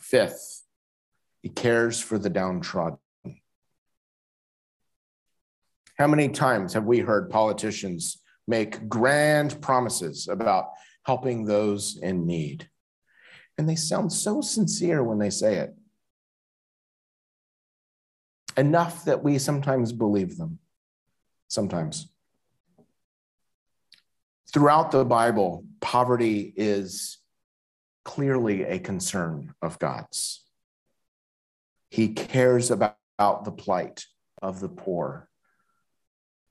Fifth, 0.00 0.62
he 1.42 1.48
cares 1.48 2.00
for 2.00 2.18
the 2.18 2.30
downtrodden. 2.30 2.98
How 5.96 6.06
many 6.06 6.28
times 6.28 6.74
have 6.74 6.84
we 6.84 7.00
heard 7.00 7.30
politicians 7.30 8.20
make 8.46 8.88
grand 8.88 9.60
promises 9.60 10.28
about 10.28 10.70
helping 11.04 11.44
those 11.44 11.96
in 11.96 12.26
need? 12.26 12.68
And 13.58 13.68
they 13.68 13.76
sound 13.76 14.12
so 14.12 14.40
sincere 14.40 15.02
when 15.02 15.18
they 15.18 15.30
say 15.30 15.56
it. 15.56 15.74
Enough 18.56 19.04
that 19.04 19.22
we 19.22 19.38
sometimes 19.38 19.92
believe 19.92 20.36
them. 20.36 20.58
Sometimes. 21.48 22.08
Throughout 24.52 24.90
the 24.90 25.04
Bible, 25.04 25.64
poverty 25.80 26.52
is 26.56 27.18
clearly 28.04 28.62
a 28.64 28.78
concern 28.78 29.54
of 29.60 29.78
God's. 29.78 30.44
He 31.90 32.08
cares 32.08 32.70
about, 32.70 32.96
the 33.44 33.52
plight 33.52 34.06
of 34.42 34.58
the 34.58 34.68
poor 34.68 35.28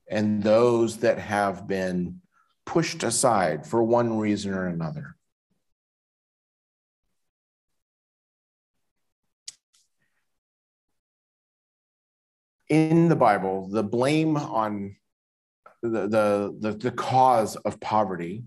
and 0.08 0.42
those 0.42 0.98
that 0.98 1.18
have 1.18 1.66
been 1.66 2.20
pushed 2.64 3.02
aside 3.02 3.66
for 3.66 3.82
one 3.82 4.18
reason 4.18 4.54
or 4.54 4.66
another. 4.66 5.16
In 12.74 13.08
the 13.08 13.14
Bible, 13.14 13.68
the 13.68 13.84
blame 13.84 14.36
on 14.36 14.96
the, 15.80 16.08
the, 16.08 16.56
the, 16.58 16.72
the 16.72 16.90
cause 16.90 17.54
of 17.54 17.78
poverty 17.78 18.42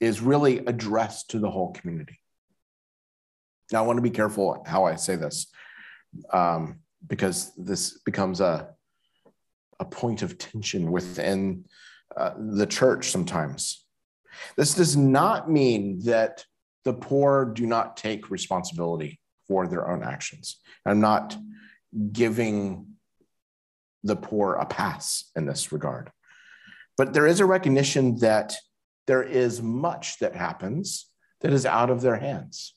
is 0.00 0.22
really 0.22 0.60
addressed 0.60 1.28
to 1.32 1.38
the 1.38 1.50
whole 1.50 1.72
community. 1.72 2.18
Now, 3.70 3.84
I 3.84 3.86
want 3.86 3.98
to 3.98 4.02
be 4.02 4.08
careful 4.08 4.64
how 4.66 4.84
I 4.84 4.94
say 4.94 5.16
this 5.16 5.48
um, 6.32 6.78
because 7.06 7.52
this 7.56 7.98
becomes 8.06 8.40
a, 8.40 8.70
a 9.78 9.84
point 9.84 10.22
of 10.22 10.38
tension 10.38 10.90
within 10.90 11.66
uh, 12.16 12.32
the 12.38 12.66
church 12.66 13.10
sometimes. 13.10 13.84
This 14.56 14.72
does 14.72 14.96
not 14.96 15.50
mean 15.50 16.00
that 16.06 16.46
the 16.86 16.94
poor 16.94 17.44
do 17.44 17.66
not 17.66 17.98
take 17.98 18.30
responsibility 18.30 19.20
for 19.46 19.66
their 19.66 19.90
own 19.90 20.02
actions. 20.02 20.58
I'm 20.86 21.00
not 21.00 21.36
giving 22.12 22.86
the 24.04 24.16
poor 24.16 24.54
a 24.54 24.66
pass 24.66 25.30
in 25.36 25.46
this 25.46 25.72
regard. 25.72 26.10
But 26.96 27.12
there 27.12 27.26
is 27.26 27.40
a 27.40 27.46
recognition 27.46 28.16
that 28.18 28.54
there 29.06 29.22
is 29.22 29.62
much 29.62 30.18
that 30.18 30.34
happens 30.34 31.06
that 31.40 31.52
is 31.52 31.64
out 31.64 31.90
of 31.90 32.00
their 32.00 32.16
hands. 32.16 32.74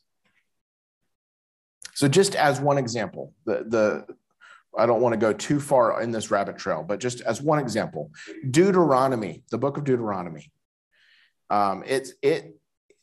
So, 1.94 2.08
just 2.08 2.36
as 2.36 2.60
one 2.60 2.77
example, 2.77 3.34
the, 3.46 3.65
the 3.68 4.06
I 4.77 4.86
don't 4.86 5.01
want 5.01 5.13
to 5.13 5.20
go 5.20 5.34
too 5.34 5.60
far 5.60 6.01
in 6.01 6.12
this 6.12 6.32
rabbit 6.32 6.58
trail, 6.58 6.84
but 6.88 7.00
just 7.00 7.22
as 7.22 7.41
one 7.41 7.60
example, 7.60 8.12
Deuteronomy, 8.50 9.44
the 9.51 9.58
book 9.58 9.77
of 9.77 9.84
Deuteronomy, 9.84 10.51
um, 11.50 11.84
it, 11.86 12.10
it 12.22 12.56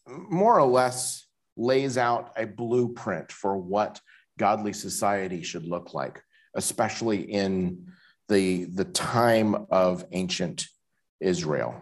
more 0.07 0.59
or 0.59 0.67
less 0.67 1.27
lays 1.57 1.99
out 1.99 2.33
a 2.37 2.47
blueprint 2.47 3.31
for 3.31 3.59
what 3.59 4.01
godly 4.39 4.73
society 4.73 5.43
should 5.43 5.67
look 5.67 5.93
like, 5.93 6.23
especially 6.55 7.21
in 7.21 7.93
the, 8.29 8.65
the 8.65 8.85
time 8.85 9.67
of 9.71 10.05
ancient 10.13 10.67
Israel. 11.21 11.75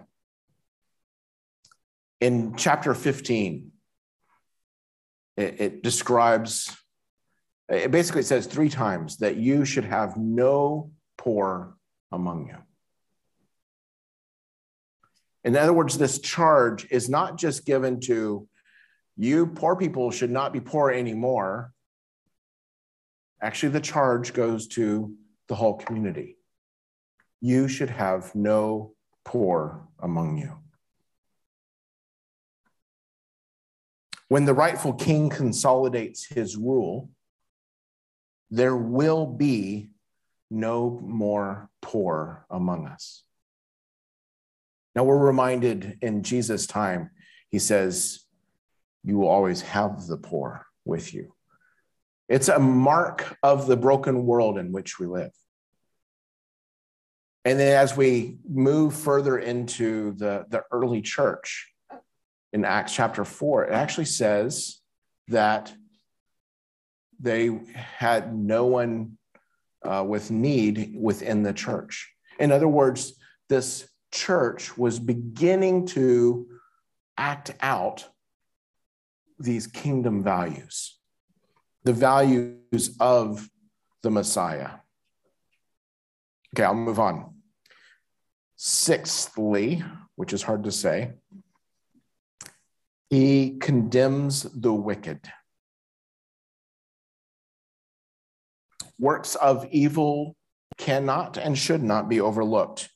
In 2.20 2.56
chapter 2.56 2.94
15, 2.94 3.70
it, 5.36 5.60
it 5.60 5.82
describes, 5.82 6.75
it 7.68 7.90
basically 7.90 8.22
says 8.22 8.46
three 8.46 8.70
times 8.70 9.18
that 9.18 9.36
you 9.36 9.64
should 9.64 9.84
have 9.84 10.16
no 10.16 10.90
poor 11.18 11.76
among 12.10 12.48
you. 12.48 12.56
In 15.44 15.56
other 15.56 15.72
words, 15.72 15.96
this 15.96 16.18
charge 16.18 16.88
is 16.90 17.08
not 17.08 17.38
just 17.38 17.64
given 17.64 18.00
to 18.00 18.48
you, 19.16 19.46
poor 19.46 19.76
people 19.76 20.10
should 20.10 20.30
not 20.30 20.52
be 20.52 20.60
poor 20.60 20.90
anymore. 20.90 21.72
Actually, 23.42 23.70
the 23.70 23.80
charge 23.80 24.32
goes 24.32 24.66
to 24.68 25.14
the 25.48 25.54
whole 25.54 25.74
community. 25.74 26.36
You 27.40 27.68
should 27.68 27.90
have 27.90 28.34
no 28.34 28.94
poor 29.24 29.88
among 30.00 30.38
you. 30.38 30.52
When 34.28 34.44
the 34.44 34.54
rightful 34.54 34.94
king 34.94 35.28
consolidates 35.28 36.26
his 36.26 36.56
rule, 36.56 37.10
there 38.50 38.76
will 38.76 39.26
be 39.26 39.90
no 40.50 40.98
more 41.02 41.70
poor 41.82 42.46
among 42.50 42.86
us. 42.86 43.22
Now 44.94 45.04
we're 45.04 45.18
reminded 45.18 45.99
in 46.00 46.22
Jesus' 46.22 46.66
time, 46.66 47.10
he 47.50 47.58
says, 47.58 48.25
You 49.04 49.18
will 49.18 49.28
always 49.28 49.60
have 49.62 50.06
the 50.06 50.16
poor 50.16 50.66
with 50.84 51.12
you. 51.12 51.35
It's 52.28 52.49
a 52.49 52.58
mark 52.58 53.36
of 53.43 53.67
the 53.67 53.76
broken 53.76 54.26
world 54.26 54.58
in 54.58 54.73
which 54.73 54.99
we 54.99 55.06
live. 55.06 55.32
And 57.45 57.60
then 57.60 57.76
as 57.76 57.97
we 57.97 58.39
move 58.49 58.95
further 58.95 59.39
into 59.39 60.12
the, 60.17 60.47
the 60.49 60.65
early 60.73 61.00
church 61.00 61.73
in 62.52 62.65
Acts 62.65 62.93
chapter 62.93 63.25
4, 63.25 63.67
it 63.67 63.73
actually 63.73 64.06
says 64.06 64.80
that 65.28 65.73
they 67.21 67.50
had 67.75 68.36
no 68.36 68.67
one 68.67 69.17
uh, 69.84 70.04
with 70.06 70.30
need 70.30 70.97
within 70.99 71.45
the 71.45 71.52
church. 71.52 72.12
In 72.41 72.50
other 72.50 72.69
words, 72.69 73.15
this 73.49 73.89
church 74.12 74.76
was 74.76 74.99
beginning 74.99 75.86
to 75.86 76.49
act 77.17 77.54
out 77.60 78.08
these 79.39 79.67
kingdom 79.67 80.23
values, 80.23 80.96
the 81.86 81.92
values 81.92 82.96
of 82.99 83.49
the 84.02 84.10
Messiah. 84.10 84.70
Okay, 86.52 86.64
I'll 86.64 86.75
move 86.75 86.99
on. 86.99 87.36
Sixthly, 88.56 89.84
which 90.16 90.32
is 90.32 90.42
hard 90.42 90.64
to 90.64 90.72
say, 90.72 91.12
he 93.08 93.58
condemns 93.60 94.42
the 94.42 94.72
wicked. 94.72 95.20
Works 98.99 99.36
of 99.36 99.68
evil 99.70 100.34
cannot 100.78 101.36
and 101.36 101.56
should 101.56 101.84
not 101.84 102.08
be 102.08 102.20
overlooked. 102.20 102.88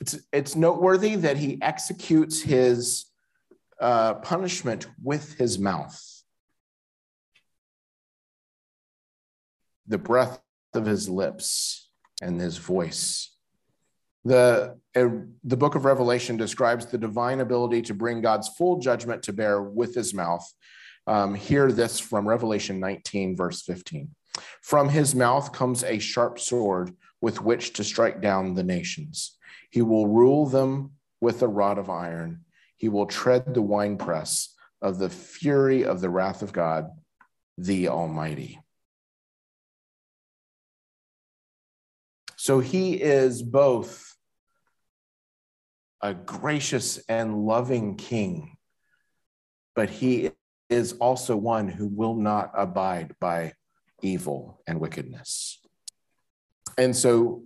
It's, 0.00 0.20
it's 0.32 0.54
noteworthy 0.54 1.16
that 1.16 1.36
he 1.36 1.58
executes 1.60 2.42
his 2.42 3.06
uh, 3.80 4.14
punishment 4.14 4.86
with 5.02 5.36
his 5.36 5.58
mouth. 5.58 6.15
The 9.88 9.98
breath 9.98 10.40
of 10.74 10.86
his 10.86 11.08
lips 11.08 11.88
and 12.22 12.40
his 12.40 12.58
voice 12.58 13.36
the, 14.26 14.76
uh, 14.96 15.08
the 15.44 15.56
book 15.56 15.76
of 15.76 15.84
Revelation 15.84 16.36
describes 16.36 16.86
the 16.86 16.98
divine 16.98 17.40
ability 17.40 17.82
to 17.82 17.94
bring 17.94 18.20
God's 18.20 18.48
full 18.48 18.80
judgment 18.80 19.22
to 19.22 19.32
bear 19.32 19.62
with 19.62 19.94
his 19.94 20.12
mouth. 20.12 20.44
Um, 21.06 21.34
hear 21.34 21.70
this 21.70 22.00
from 22.00 22.26
Revelation 22.26 22.80
19, 22.80 23.36
verse 23.36 23.62
15. 23.62 24.10
From 24.62 24.88
his 24.88 25.14
mouth 25.14 25.52
comes 25.52 25.84
a 25.84 26.00
sharp 26.00 26.40
sword 26.40 26.92
with 27.20 27.40
which 27.40 27.72
to 27.74 27.84
strike 27.84 28.20
down 28.20 28.54
the 28.54 28.64
nations. 28.64 29.36
He 29.70 29.82
will 29.82 30.08
rule 30.08 30.46
them 30.46 30.92
with 31.20 31.42
a 31.42 31.48
rod 31.48 31.78
of 31.78 31.88
iron. 31.88 32.40
He 32.76 32.88
will 32.88 33.06
tread 33.06 33.54
the 33.54 33.62
winepress 33.62 34.54
of 34.82 34.98
the 34.98 35.08
fury 35.08 35.84
of 35.84 36.00
the 36.00 36.10
wrath 36.10 36.42
of 36.42 36.52
God, 36.52 36.90
the 37.56 37.88
Almighty. 37.88 38.58
So 42.46 42.60
he 42.60 42.92
is 42.92 43.42
both 43.42 44.14
a 46.00 46.14
gracious 46.14 46.98
and 47.08 47.44
loving 47.44 47.96
king, 47.96 48.56
but 49.74 49.90
he 49.90 50.30
is 50.70 50.92
also 51.00 51.36
one 51.36 51.66
who 51.66 51.88
will 51.88 52.14
not 52.14 52.52
abide 52.54 53.16
by 53.18 53.54
evil 54.00 54.62
and 54.64 54.78
wickedness. 54.78 55.58
And 56.78 56.94
so, 56.94 57.42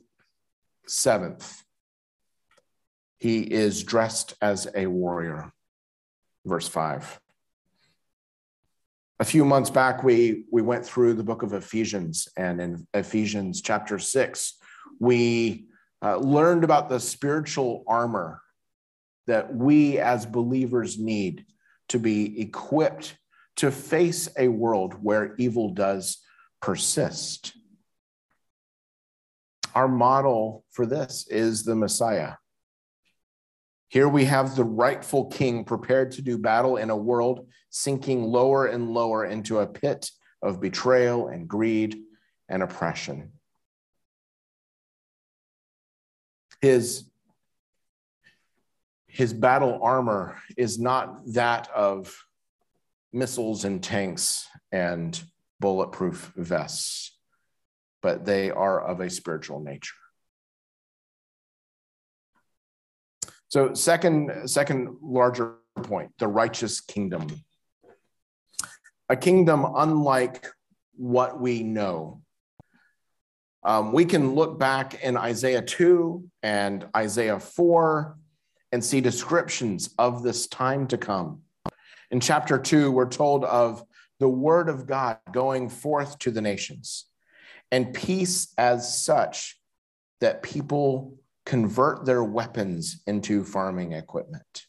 seventh, 0.87 1.65
he 3.17 3.41
is 3.41 3.83
dressed 3.83 4.35
as 4.43 4.69
a 4.75 4.87
warrior. 4.87 5.51
Verse 6.45 6.69
5. 6.69 7.19
A 9.19 9.25
few 9.25 9.47
months 9.47 9.71
back, 9.71 10.05
we, 10.05 10.45
we 10.53 10.61
went 10.61 10.85
through 10.85 11.15
the 11.15 11.25
book 11.25 11.43
of 11.43 11.55
Ephesians, 11.55 12.29
and 12.37 12.61
in 12.61 12.87
Ephesians 12.93 13.63
chapter 13.63 13.99
6, 13.99 14.60
we 15.01 15.67
uh, 16.03 16.19
learned 16.19 16.63
about 16.63 16.89
the 16.89 17.01
spiritual 17.01 17.83
armor 17.89 18.41
that 19.27 19.55
we 19.55 19.99
as 19.99 20.25
believers 20.27 20.99
need 20.99 21.45
to 21.89 21.99
be 21.99 22.41
equipped 22.41 23.17
to 23.57 23.71
face 23.71 24.29
a 24.39 24.49
world 24.49 24.95
where 25.03 25.35
evil 25.39 25.71
does 25.71 26.19
persist. 26.63 27.53
Our 29.75 29.89
model 29.89 30.65
for 30.71 30.87
this 30.87 31.27
is 31.29 31.65
the 31.65 31.75
Messiah. 31.75 32.35
Here 33.89 34.09
we 34.09 34.25
have 34.27 34.55
the 34.55 34.65
rightful 34.65 35.27
king 35.27 35.65
prepared 35.65 36.13
to 36.13 36.23
do 36.23 36.39
battle 36.39 36.77
in 36.77 36.91
a 36.91 36.97
world 36.97 37.49
sinking 37.71 38.23
lower 38.23 38.67
and 38.67 38.91
lower 38.93 39.25
into 39.25 39.59
a 39.59 39.67
pit 39.67 40.11
of 40.43 40.61
betrayal 40.61 41.29
and 41.29 41.49
greed 41.49 42.01
and 42.49 42.63
oppression. 42.63 43.33
His, 46.61 47.05
his 49.07 49.33
battle 49.33 49.81
armor 49.83 50.37
is 50.57 50.79
not 50.79 51.21
that 51.33 51.69
of 51.75 52.15
missiles 53.13 53.65
and 53.65 53.83
tanks 53.83 54.47
and 54.73 55.21
bulletproof 55.59 56.33
vests, 56.37 57.17
but 58.03 58.25
they 58.25 58.51
are 58.51 58.81
of 58.81 59.01
a 59.01 59.11
spiritual 59.11 59.61
nature. 59.61 59.95
So, 63.49 63.75
second, 63.75 64.49
second 64.49 64.97
larger 65.03 65.57
point 65.83 66.13
the 66.19 66.29
righteous 66.29 66.81
kingdom. 66.81 67.27
A 69.09 69.17
kingdom 69.17 69.67
unlike 69.75 70.47
what 70.97 71.41
we 71.41 71.65
know. 71.65 72.23
Um, 73.63 73.93
we 73.93 74.05
can 74.05 74.35
look 74.35 74.59
back 74.59 75.03
in 75.03 75.17
Isaiah 75.17 75.63
2 75.63 76.25
and 76.43 76.87
Isaiah 76.97 77.39
4 77.39 78.17
and 78.73 78.85
see 78.85 79.01
descriptions 79.01 79.91
of 79.99 80.23
this 80.23 80.47
time 80.47 80.87
to 80.89 80.97
come. 80.97 81.43
In 82.11 82.21
chapter 82.21 82.59
2, 82.59 82.91
we're 82.91 83.09
told 83.09 83.45
of 83.45 83.85
the 84.19 84.29
word 84.29 84.69
of 84.69 84.87
God 84.87 85.19
going 85.33 85.69
forth 85.69 86.19
to 86.21 86.31
the 86.31 86.41
nations 86.41 87.07
and 87.71 87.95
peace 87.95 88.53
as 88.59 89.03
such 89.03 89.59
that 90.21 90.43
people 90.43 91.17
convert 91.47 92.05
their 92.05 92.23
weapons 92.23 93.03
into 93.07 93.45
farming 93.45 93.93
equipment. 93.93 94.67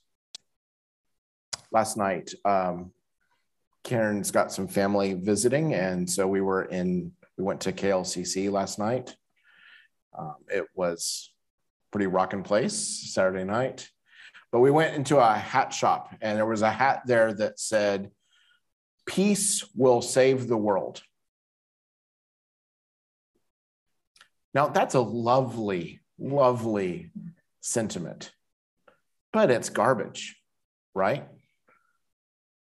Last 1.71 1.97
night, 1.97 2.33
um, 2.45 2.91
Karen's 3.83 4.31
got 4.31 4.51
some 4.51 4.67
family 4.67 5.13
visiting, 5.13 5.73
and 5.73 6.09
so 6.09 6.27
we 6.27 6.41
were 6.41 6.63
in. 6.63 7.13
We 7.41 7.47
went 7.47 7.61
to 7.61 7.73
KLCC 7.73 8.51
last 8.51 8.77
night. 8.77 9.15
Um, 10.15 10.35
it 10.47 10.67
was 10.75 11.33
pretty 11.89 12.05
rocking 12.05 12.43
place 12.43 13.11
Saturday 13.11 13.43
night, 13.43 13.89
but 14.51 14.59
we 14.59 14.69
went 14.69 14.95
into 14.95 15.17
a 15.17 15.33
hat 15.33 15.73
shop, 15.73 16.13
and 16.21 16.37
there 16.37 16.45
was 16.45 16.61
a 16.61 16.69
hat 16.69 17.01
there 17.07 17.33
that 17.33 17.59
said, 17.59 18.11
"Peace 19.07 19.65
will 19.73 20.03
save 20.03 20.47
the 20.47 20.55
world." 20.55 21.01
Now 24.53 24.67
that's 24.67 24.93
a 24.93 25.01
lovely 25.01 26.01
lovely 26.19 27.09
sentiment, 27.59 28.31
but 29.33 29.49
it's 29.49 29.69
garbage, 29.69 30.39
right? 30.93 31.27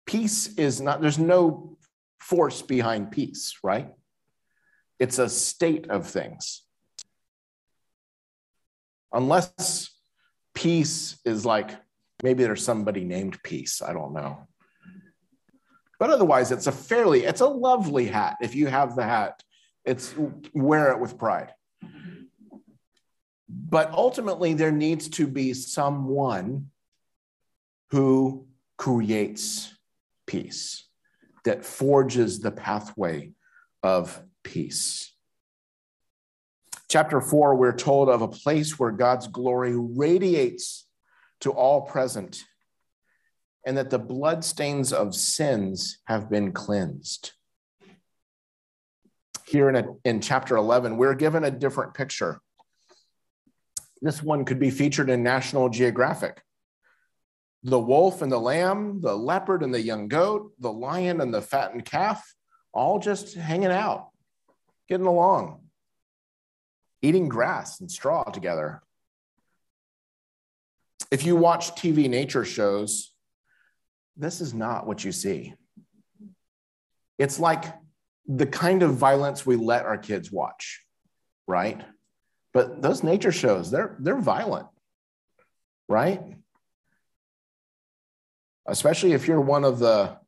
Peace 0.07 0.55
is 0.57 0.81
not, 0.81 1.01
there's 1.01 1.19
no 1.19 1.77
force 2.21 2.63
behind 2.63 3.11
peace, 3.11 3.59
right? 3.65 3.93
It's 5.03 5.19
a 5.19 5.29
state 5.29 5.91
of 5.91 6.07
things. 6.07 6.63
Unless 9.13 9.91
peace 10.55 11.19
is 11.25 11.45
like, 11.45 11.71
maybe 12.23 12.45
there's 12.45 12.63
somebody 12.63 13.03
named 13.03 13.43
Peace, 13.43 13.83
I 13.83 13.93
don't 13.95 14.13
know. 14.13 14.47
But 15.99 16.11
otherwise, 16.11 16.53
it's 16.53 16.69
a 16.69 16.73
fairly, 16.73 17.25
it's 17.25 17.41
a 17.41 17.47
lovely 17.47 18.07
hat. 18.07 18.37
If 18.41 18.55
you 18.55 18.69
have 18.69 18.95
the 18.95 19.03
hat, 19.03 19.43
it's 19.85 20.15
wear 20.55 20.93
it 20.93 21.01
with 21.01 21.19
pride. 21.19 21.53
But 23.49 23.91
ultimately, 23.91 24.55
there 24.55 24.71
needs 24.71 25.09
to 25.19 25.27
be 25.27 25.53
someone 25.53 26.71
who 27.91 28.47
creates 28.79 29.77
peace, 30.29 30.85
that 31.45 31.65
forges 31.65 32.39
the 32.39 32.53
pathway 32.53 33.33
of 33.83 34.23
peace. 34.43 35.13
Chapter 36.89 37.21
four, 37.21 37.55
we're 37.55 37.77
told 37.77 38.09
of 38.09 38.23
a 38.23 38.29
place 38.29 38.79
where 38.79 38.91
God's 38.91 39.27
glory 39.27 39.75
radiates 39.77 40.87
to 41.41 41.51
all 41.51 41.83
present, 41.83 42.45
and 43.67 43.77
that 43.77 43.91
the 43.91 43.99
bloodstains 43.99 44.93
of 44.93 45.15
sins 45.15 45.99
have 46.05 46.29
been 46.29 46.53
cleansed. 46.53 47.33
Here 49.47 49.69
in, 49.69 49.77
a, 49.77 49.85
in 50.05 50.21
chapter 50.21 50.57
11, 50.57 50.97
we're 50.97 51.15
given 51.15 51.45
a 51.45 51.51
different 51.51 51.95
picture 51.95 52.41
this 54.03 54.21
one 54.21 54.45
could 54.45 54.59
be 54.59 54.71
featured 54.71 55.09
in 55.09 55.23
National 55.23 55.69
Geographic. 55.69 56.43
The 57.63 57.79
wolf 57.79 58.21
and 58.21 58.33
the 58.33 58.41
lamb, 58.41 59.01
the 59.01 59.17
leopard 59.17 59.63
and 59.63 59.73
the 59.73 59.81
young 59.81 60.09
goat, 60.09 60.51
the 60.59 60.73
lion 60.73 61.21
and 61.21 61.33
the 61.33 61.41
fattened 61.41 61.85
calf, 61.85 62.21
all 62.75 62.99
just 62.99 63.37
hanging 63.37 63.71
out, 63.71 64.09
getting 64.93 65.07
along, 65.07 65.59
eating 67.01 67.27
grass 67.27 67.81
and 67.81 67.91
straw 67.91 68.25
together. 68.25 68.83
If 71.11 71.25
you 71.25 71.35
watch 71.35 71.71
TV 71.71 72.11
nature 72.11 72.45
shows, 72.45 73.15
this 74.19 74.43
is 74.43 74.53
not 74.53 74.87
what 74.87 75.03
you 75.03 75.11
see. 75.11 75.55
It's 77.19 77.41
like 77.41 77.65
the 78.27 78.45
kind 78.45 78.83
of 78.83 78.97
violence 78.97 79.47
we 79.47 79.57
let 79.57 79.87
our 79.87 79.97
kids 79.97 80.31
watch, 80.31 80.85
right? 81.47 81.81
But 82.53 82.83
those 82.83 83.03
nature 83.03 83.33
shows, 83.33 83.71
they're 83.71 83.97
they're 83.99 84.21
violent, 84.21 84.67
right? 85.89 86.21
Especially 88.67 89.15
if 89.15 89.27
you're 89.27 89.41
one 89.41 89.65
of 89.65 89.79
the 89.79 90.19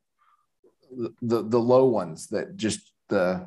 the 1.21 1.43
the 1.43 1.59
low 1.59 1.85
ones 1.85 2.29
that 2.29 2.57
just 2.57 2.91
the 3.09 3.45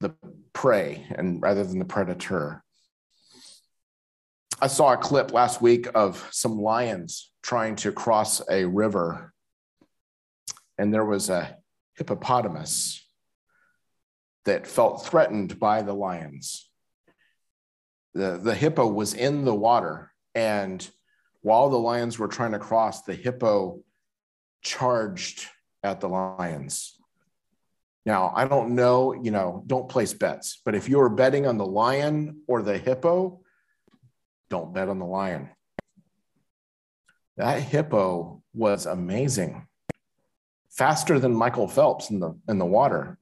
the 0.00 0.14
prey 0.52 1.06
and 1.10 1.42
rather 1.42 1.64
than 1.64 1.78
the 1.78 1.84
predator. 1.84 2.62
I 4.60 4.66
saw 4.66 4.92
a 4.92 4.96
clip 4.96 5.32
last 5.32 5.62
week 5.62 5.86
of 5.94 6.28
some 6.32 6.58
lions 6.58 7.30
trying 7.42 7.76
to 7.76 7.92
cross 7.92 8.42
a 8.50 8.64
river, 8.64 9.32
and 10.76 10.92
there 10.92 11.04
was 11.04 11.30
a 11.30 11.56
hippopotamus 11.94 13.04
that 14.44 14.66
felt 14.66 15.06
threatened 15.06 15.58
by 15.58 15.82
the 15.82 15.94
lions 15.94 16.68
the, 18.18 18.36
the 18.36 18.54
hippo 18.54 18.86
was 18.86 19.14
in 19.14 19.44
the 19.44 19.54
water. 19.54 20.12
And 20.34 20.88
while 21.40 21.70
the 21.70 21.78
lions 21.78 22.18
were 22.18 22.28
trying 22.28 22.52
to 22.52 22.58
cross, 22.58 23.02
the 23.02 23.14
hippo 23.14 23.80
charged 24.62 25.46
at 25.84 26.00
the 26.00 26.08
lions. 26.08 26.97
Now, 28.06 28.32
I 28.34 28.46
don't 28.46 28.74
know, 28.74 29.12
you 29.12 29.30
know, 29.30 29.62
don't 29.66 29.88
place 29.88 30.14
bets, 30.14 30.60
but 30.64 30.74
if 30.74 30.88
you're 30.88 31.08
betting 31.08 31.46
on 31.46 31.58
the 31.58 31.66
lion 31.66 32.42
or 32.46 32.62
the 32.62 32.78
hippo, 32.78 33.40
don't 34.48 34.72
bet 34.72 34.88
on 34.88 34.98
the 34.98 35.04
lion. 35.04 35.50
That 37.36 37.62
hippo 37.62 38.42
was 38.54 38.86
amazing. 38.86 39.66
Faster 40.70 41.18
than 41.18 41.34
Michael 41.34 41.68
Phelps 41.68 42.10
in 42.10 42.20
the 42.20 42.38
in 42.48 42.58
the 42.58 42.64
water. 42.64 43.18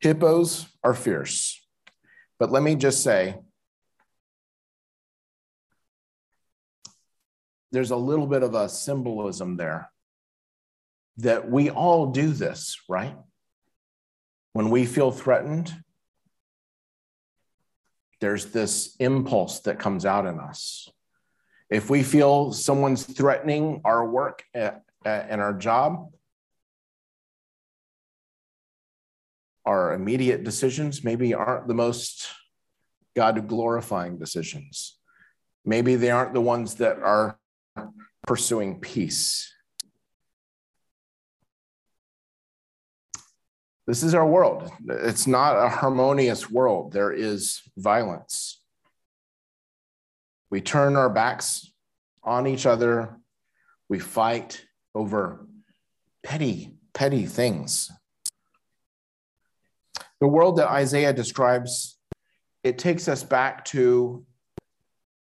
Hippos 0.00 0.66
are 0.82 0.94
fierce. 0.94 1.60
But 2.38 2.50
let 2.50 2.62
me 2.62 2.74
just 2.74 3.02
say, 3.02 3.36
there's 7.72 7.90
a 7.90 7.96
little 7.96 8.26
bit 8.26 8.42
of 8.42 8.54
a 8.54 8.68
symbolism 8.68 9.56
there 9.56 9.90
that 11.18 11.50
we 11.50 11.70
all 11.70 12.06
do 12.06 12.30
this, 12.30 12.80
right? 12.88 13.16
When 14.52 14.70
we 14.70 14.86
feel 14.86 15.10
threatened, 15.10 15.72
there's 18.20 18.46
this 18.46 18.96
impulse 18.98 19.60
that 19.60 19.78
comes 19.78 20.04
out 20.04 20.26
in 20.26 20.38
us. 20.38 20.88
If 21.70 21.88
we 21.88 22.02
feel 22.02 22.52
someone's 22.52 23.04
threatening 23.04 23.80
our 23.84 24.06
work 24.08 24.44
and 24.54 24.82
our 25.04 25.52
job, 25.52 26.12
our 29.64 29.92
immediate 29.92 30.42
decisions 30.42 31.04
maybe 31.04 31.32
aren't 31.32 31.68
the 31.68 31.74
most 31.74 32.28
God 33.14 33.46
glorifying 33.46 34.18
decisions. 34.18 34.96
Maybe 35.64 35.96
they 35.96 36.10
aren't 36.10 36.34
the 36.34 36.40
ones 36.40 36.76
that 36.76 36.98
are 36.98 37.38
pursuing 38.26 38.80
peace. 38.80 39.52
This 43.86 44.02
is 44.02 44.14
our 44.14 44.26
world. 44.26 44.70
It's 44.88 45.26
not 45.26 45.56
a 45.56 45.68
harmonious 45.68 46.48
world. 46.48 46.92
There 46.92 47.12
is 47.12 47.60
violence. 47.76 48.62
We 50.50 50.60
turn 50.60 50.96
our 50.96 51.10
backs 51.10 51.72
on 52.22 52.46
each 52.46 52.66
other. 52.66 53.16
We 53.88 53.98
fight 53.98 54.64
over 54.94 55.46
petty, 56.22 56.74
petty 56.92 57.26
things. 57.26 57.90
The 60.20 60.28
world 60.28 60.58
that 60.58 60.70
Isaiah 60.70 61.12
describes, 61.12 61.98
it 62.62 62.78
takes 62.78 63.08
us 63.08 63.24
back 63.24 63.64
to 63.66 64.24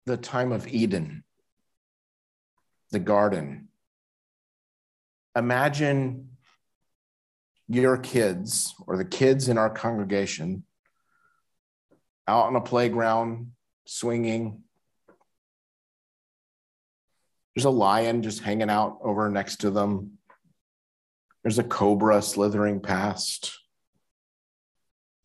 the 0.05 0.17
time 0.17 0.51
of 0.51 0.67
Eden, 0.67 1.23
the 2.91 2.99
garden. 2.99 3.67
Imagine 5.35 6.29
your 7.67 7.97
kids 7.97 8.73
or 8.87 8.97
the 8.97 9.05
kids 9.05 9.47
in 9.47 9.57
our 9.57 9.69
congregation 9.69 10.63
out 12.27 12.47
on 12.47 12.55
a 12.55 12.61
playground 12.61 13.51
swinging, 13.85 14.63
There's 17.59 17.65
a 17.65 17.71
lion 17.71 18.23
just 18.23 18.41
hanging 18.41 18.69
out 18.69 18.99
over 19.03 19.29
next 19.29 19.57
to 19.57 19.69
them. 19.69 20.17
There's 21.43 21.59
a 21.59 21.63
cobra 21.63 22.21
slithering 22.21 22.79
past. 22.79 23.51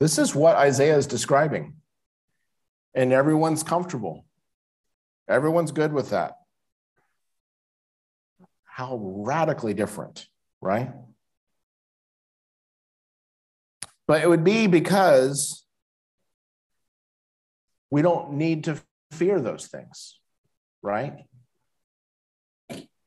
This 0.00 0.18
is 0.18 0.35
what 0.35 0.57
Isaiah 0.57 0.96
is 0.96 1.07
describing. 1.07 1.74
And 2.92 3.12
everyone's 3.12 3.62
comfortable. 3.62 4.24
Everyone's 5.29 5.70
good 5.70 5.92
with 5.92 6.11
that. 6.11 6.38
How 8.75 8.97
radically 9.01 9.73
different, 9.73 10.27
right? 10.61 10.91
But 14.09 14.25
it 14.25 14.29
would 14.29 14.43
be 14.43 14.67
because 14.67 15.65
we 17.89 18.03
don't 18.03 18.33
need 18.33 18.65
to 18.65 18.83
fear 19.13 19.41
those 19.41 19.69
things, 19.69 20.19
right? 20.83 21.19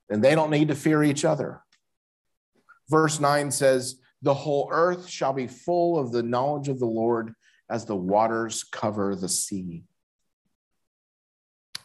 And 0.09 0.23
they 0.23 0.35
don't 0.35 0.51
need 0.51 0.69
to 0.69 0.75
fear 0.75 1.03
each 1.03 1.25
other. 1.25 1.59
Verse 2.89 3.19
9 3.19 3.51
says, 3.51 3.99
The 4.21 4.33
whole 4.33 4.69
earth 4.71 5.09
shall 5.09 5.33
be 5.33 5.47
full 5.47 5.99
of 5.99 6.13
the 6.13 6.23
knowledge 6.23 6.69
of 6.69 6.79
the 6.79 6.85
Lord 6.85 7.33
as 7.69 7.83
the 7.83 7.97
waters 7.97 8.63
cover 8.63 9.17
the 9.17 9.27
sea. 9.27 9.83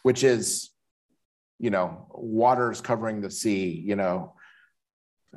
Which 0.03 0.23
is, 0.23 0.72
you 1.59 1.69
know, 1.69 2.07
waters 2.13 2.81
covering 2.81 3.21
the 3.21 3.31
sea, 3.31 3.69
you 3.85 3.95
know. 3.95 4.33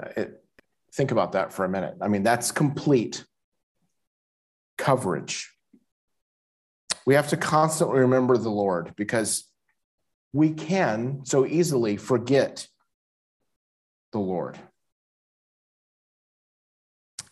Uh, 0.01 0.09
it, 0.17 0.45
think 0.93 1.11
about 1.11 1.33
that 1.33 1.53
for 1.53 1.65
a 1.65 1.69
minute. 1.69 1.97
I 2.01 2.09
mean, 2.09 2.23
that's 2.23 2.51
complete 2.53 3.25
coverage. 4.79 5.53
We 7.07 7.15
have 7.15 7.29
to 7.29 7.37
constantly 7.37 8.01
remember 8.01 8.37
the 8.37 8.51
Lord 8.51 8.95
because 8.97 9.45
we 10.33 10.51
can 10.51 11.25
so 11.25 11.47
easily 11.47 11.97
forget 11.97 12.67
the 14.13 14.19
Lord. 14.19 14.59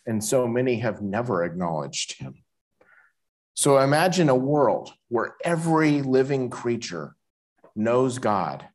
And 0.07 0.23
so 0.23 0.47
many 0.47 0.77
have 0.77 1.01
never 1.01 1.43
acknowledged 1.45 2.19
him. 2.19 2.45
So 3.55 3.79
imagine 3.79 4.29
a 4.29 4.35
world 4.35 4.93
where 5.09 5.37
every 5.45 6.03
living 6.03 6.51
creature 6.51 7.15
knows 7.75 8.19
God, 8.19 8.67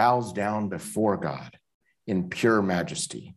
bows 0.00 0.32
down 0.32 0.70
before 0.70 1.18
God 1.18 1.58
in 2.06 2.30
pure 2.30 2.62
majesty. 2.62 3.34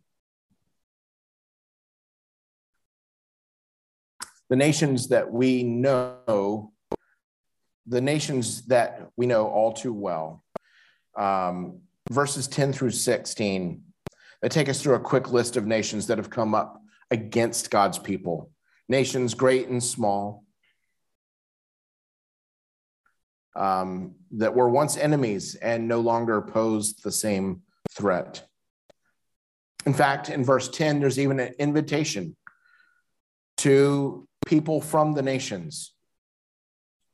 the 4.54 4.58
nations 4.58 5.08
that 5.08 5.32
we 5.32 5.64
know, 5.64 6.72
the 7.88 8.02
nations 8.02 8.68
that 8.68 9.10
we 9.18 9.26
know 9.26 9.48
all 9.48 9.74
too 9.74 9.92
well, 9.92 10.44
um, 11.18 11.80
verses 12.12 12.48
10 12.48 12.72
through 12.72 12.92
16, 12.92 13.82
they 14.44 14.50
take 14.50 14.70
us 14.70 14.80
through 14.80 14.94
a 14.94 15.00
quick 15.00 15.32
list 15.32 15.58
of 15.58 15.66
nations 15.66 16.06
that 16.06 16.20
have 16.20 16.30
come 16.30 16.54
up 16.54 16.80
against 17.10 17.72
God's 17.72 17.98
people, 17.98 18.52
nations 18.88 19.34
great 19.34 19.70
and 19.70 19.84
small. 19.84 20.43
Um, 23.56 24.16
that 24.32 24.56
were 24.56 24.68
once 24.68 24.98
enemies 24.98 25.54
and 25.56 25.88
no 25.88 26.00
longer 26.00 26.42
posed 26.42 27.04
the 27.04 27.12
same 27.12 27.62
threat. 27.92 28.48
In 29.86 29.94
fact, 29.94 30.30
in 30.30 30.44
verse 30.44 30.70
10, 30.70 31.00
there's 31.00 31.20
even 31.20 31.40
an 31.40 31.54
invitation 31.60 32.36
to 33.58 34.28
people 34.46 34.82
from 34.82 35.14
the 35.14 35.22
nations 35.22 35.94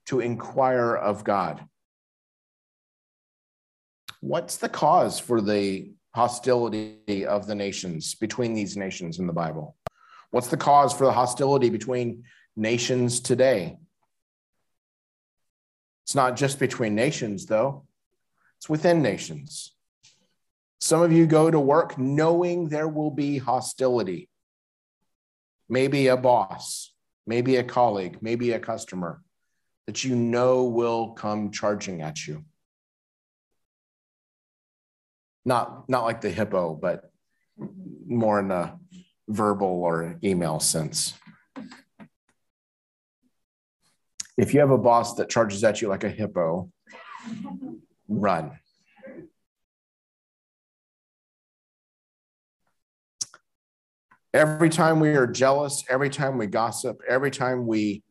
to 0.08 0.20
inquire 0.20 0.96
of 0.96 1.24
God. 1.24 1.64
What's 4.22 4.58
the 4.58 4.70
cause 4.70 5.20
for 5.20 5.42
the 5.42 5.92
hostility 6.16 7.26
of 7.26 7.48
the 7.48 7.56
nations 7.56 8.16
between 8.16 8.54
these 8.54 8.76
nations 8.76 9.20
in 9.20 9.28
the 9.28 9.34
Bible? 9.34 9.76
What's 10.32 10.48
the 10.48 10.58
cause 10.58 10.94
for 10.94 11.06
the 11.06 11.12
hostility 11.12 11.70
between 11.70 12.24
nations 12.56 13.20
today? 13.20 13.78
It's 16.10 16.16
not 16.16 16.36
just 16.36 16.58
between 16.58 16.96
nations, 16.96 17.46
though, 17.46 17.86
it's 18.58 18.68
within 18.68 19.04
nations. 19.04 19.76
Some 20.80 21.04
of 21.04 21.12
you 21.12 21.28
go 21.28 21.52
to 21.52 21.60
work 21.60 22.00
knowing 22.00 22.68
there 22.68 22.88
will 22.88 23.12
be 23.12 23.38
hostility. 23.38 24.28
Maybe 25.70 26.08
a 26.08 26.18
boss, 26.18 26.92
maybe 27.28 27.58
a 27.58 27.64
colleague, 27.64 28.18
maybe 28.22 28.54
a 28.54 28.60
customer 28.60 29.22
that 29.86 30.04
you 30.04 30.16
know 30.16 30.64
will 30.64 31.10
come 31.12 31.52
charging 31.52 32.02
at 32.02 32.26
you. 32.26 32.44
Not, 35.46 35.88
not 35.88 36.06
like 36.06 36.22
the 36.22 36.32
hippo, 36.32 36.74
but 36.74 37.12
more 38.08 38.40
in 38.40 38.50
a 38.50 38.80
verbal 39.28 39.84
or 39.84 40.18
email 40.24 40.60
sense. 40.60 41.14
If 44.40 44.54
you 44.54 44.62
have 44.62 44.72
a 44.72 44.78
boss 44.78 45.16
that 45.16 45.28
charges 45.28 45.66
at 45.66 45.82
you 45.82 45.90
like 45.90 46.06
a 46.06 46.10
hippo, 46.10 46.72
run. 48.08 48.58
Every 54.34 54.70
time 54.70 55.02
we 55.02 55.10
are 55.10 55.28
jealous, 55.28 55.84
every 55.90 56.10
time 56.10 56.38
we 56.38 56.48
gossip, 56.48 57.02
every 57.06 57.32
time 57.32 57.68
we 57.68 58.02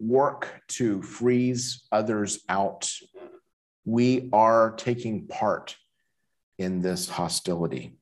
work 0.00 0.62
to 0.68 1.02
freeze 1.02 1.82
others 1.92 2.38
out, 2.48 2.90
we 3.84 4.30
are 4.32 4.70
taking 4.78 5.26
part 5.26 5.76
in 6.56 6.80
this 6.80 7.10
hostility. 7.10 7.98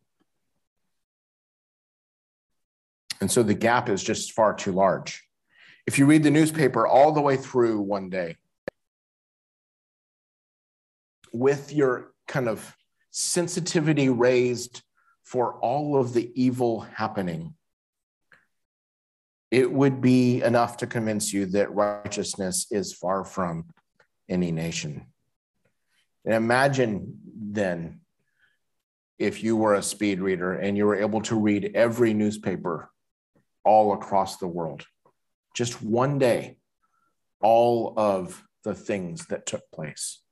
And 3.20 3.28
so 3.28 3.42
the 3.42 3.54
gap 3.54 3.88
is 3.88 4.04
just 4.04 4.34
far 4.34 4.54
too 4.54 4.70
large. 4.70 5.24
If 5.86 5.98
you 5.98 6.06
read 6.06 6.22
the 6.22 6.30
newspaper 6.30 6.86
all 6.86 7.12
the 7.12 7.20
way 7.20 7.36
through 7.36 7.80
one 7.80 8.08
day, 8.08 8.36
with 11.32 11.72
your 11.72 12.12
kind 12.28 12.48
of 12.48 12.76
sensitivity 13.10 14.08
raised 14.08 14.82
for 15.24 15.54
all 15.54 15.98
of 15.98 16.12
the 16.12 16.30
evil 16.40 16.80
happening, 16.80 17.54
it 19.50 19.70
would 19.70 20.00
be 20.00 20.42
enough 20.42 20.78
to 20.78 20.86
convince 20.86 21.32
you 21.32 21.46
that 21.46 21.74
righteousness 21.74 22.66
is 22.70 22.92
far 22.92 23.24
from 23.24 23.66
any 24.28 24.52
nation. 24.52 25.06
And 26.24 26.34
imagine 26.34 27.18
then 27.34 28.00
if 29.18 29.42
you 29.42 29.56
were 29.56 29.74
a 29.74 29.82
speed 29.82 30.20
reader 30.20 30.54
and 30.54 30.76
you 30.76 30.86
were 30.86 30.96
able 30.96 31.20
to 31.22 31.38
read 31.38 31.72
every 31.74 32.14
newspaper 32.14 32.90
all 33.64 33.92
across 33.92 34.38
the 34.38 34.46
world, 34.46 34.86
just 35.54 35.82
one 35.82 36.18
day, 36.18 36.58
all 37.40 37.94
of 37.96 38.42
the 38.64 38.74
things 38.74 39.26
that 39.26 39.46
took 39.46 39.70
place. 39.72 40.22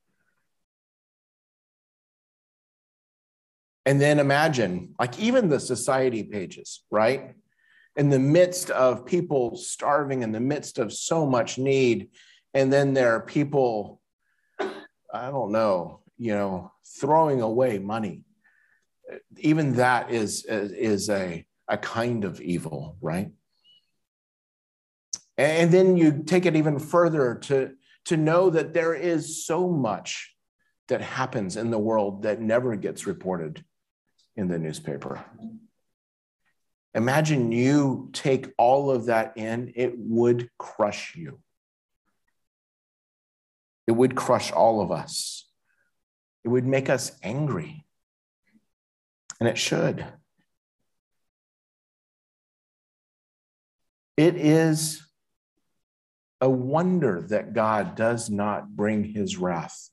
And 3.87 4.01
then 4.01 4.19
imagine, 4.21 4.95
like, 4.99 5.19
even 5.19 5.49
the 5.49 5.59
society 5.59 6.23
pages, 6.23 6.85
right? 6.91 7.35
in 7.97 8.09
the 8.09 8.19
midst 8.19 8.71
of 8.71 9.05
people 9.05 9.57
starving, 9.57 10.23
in 10.23 10.33
the 10.33 10.41
midst 10.41 10.79
of 10.79 10.93
so 10.93 11.27
much 11.27 11.59
need. 11.59 12.09
And 12.55 12.73
then 12.73 12.95
there 12.95 13.15
are 13.15 13.21
people, 13.21 14.01
I 14.59 15.31
don't 15.31 15.53
know, 15.53 16.01
you 16.17 16.33
know, 16.33 16.73
throwing 16.99 17.41
away 17.41 17.79
money. 17.79 18.23
Even 19.39 19.75
that 19.75 20.11
is, 20.11 20.45
is 20.45 21.11
a, 21.11 21.45
a 21.69 21.79
kind 21.79 22.25
of 22.25 22.41
evil, 22.41 22.97
right? 23.01 23.33
And 25.41 25.73
then 25.73 25.97
you 25.97 26.23
take 26.23 26.45
it 26.45 26.55
even 26.55 26.79
further 26.79 27.37
to, 27.45 27.71
to 28.05 28.19
know 28.19 28.51
that 28.51 28.75
there 28.75 28.93
is 28.93 29.47
so 29.47 29.71
much 29.71 30.35
that 30.89 31.01
happens 31.01 31.57
in 31.57 31.71
the 31.71 31.79
world 31.79 32.25
that 32.25 32.43
never 32.43 32.77
gets 32.77 33.07
reported 33.07 33.65
in 34.37 34.49
the 34.49 34.59
newspaper. 34.59 35.25
Imagine 36.95 37.53
you 37.53 38.11
take 38.13 38.49
all 38.59 38.91
of 38.91 39.07
that 39.07 39.33
in, 39.39 39.73
it 39.77 39.95
would 39.97 40.51
crush 40.59 41.17
you. 41.17 41.41
It 43.87 43.93
would 43.93 44.15
crush 44.15 44.53
all 44.53 44.83
of 44.83 44.93
us. 44.93 45.49
It 46.45 46.49
would 46.49 46.67
make 46.67 46.91
us 46.91 47.13
angry. 47.23 47.87
And 49.41 49.49
it 49.49 49.57
should. 49.57 50.07
It 54.19 54.37
is 54.37 55.07
a 56.41 56.49
wonder 56.49 57.21
that 57.29 57.53
God 57.53 57.95
does 57.97 58.31
not 58.31 58.75
bring 58.75 59.05
his 59.05 59.37
wrath 59.37 59.91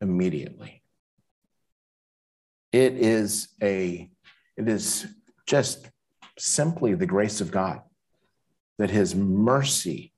immediately. 0.00 0.82
It 2.72 2.94
is 2.94 3.48
a, 3.62 4.10
it 4.56 4.68
is 4.68 5.06
just 5.46 5.88
simply 6.38 6.94
the 6.94 7.06
grace 7.06 7.40
of 7.40 7.50
God, 7.50 7.80
that 8.78 8.90
his 8.90 9.14
mercy 9.14 10.12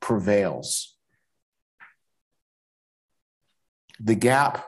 prevails. 0.00 0.96
The 4.00 4.16
gap 4.16 4.64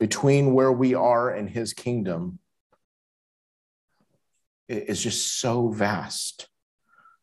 between 0.00 0.52
where 0.52 0.72
we 0.72 0.94
are 0.94 1.30
and 1.30 1.48
his 1.48 1.72
kingdom 1.72 2.40
is 4.68 5.02
just 5.02 5.40
so 5.40 5.68
vast. 5.68 6.48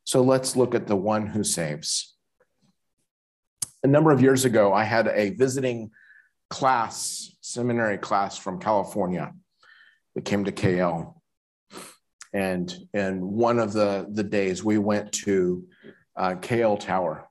So 0.06 0.22
let's 0.22 0.56
look 0.56 0.76
at 0.76 0.86
the 0.86 0.96
one 0.96 1.26
who 1.26 1.44
saves. 1.44 2.16
A 3.84 3.88
number 3.88 4.12
of 4.12 4.22
years 4.22 4.46
ago, 4.46 4.72
I 4.72 4.84
had 4.84 5.08
a 5.08 5.32
visiting 5.32 5.92
class, 6.52 7.36
seminary 7.42 7.98
class 7.98 8.38
from 8.38 8.60
California 8.60 9.34
that 10.14 10.24
came 10.24 10.46
to 10.46 10.52
KL. 10.52 11.16
And, 12.34 12.74
and 12.94 13.24
one 13.24 13.58
of 13.60 13.74
the, 13.74 14.08
the 14.12 14.24
days 14.24 14.64
we 14.64 14.78
went 14.78 15.12
to 15.24 15.66
uh, 16.16 16.36
KL 16.36 16.80
Tower. 16.80 17.28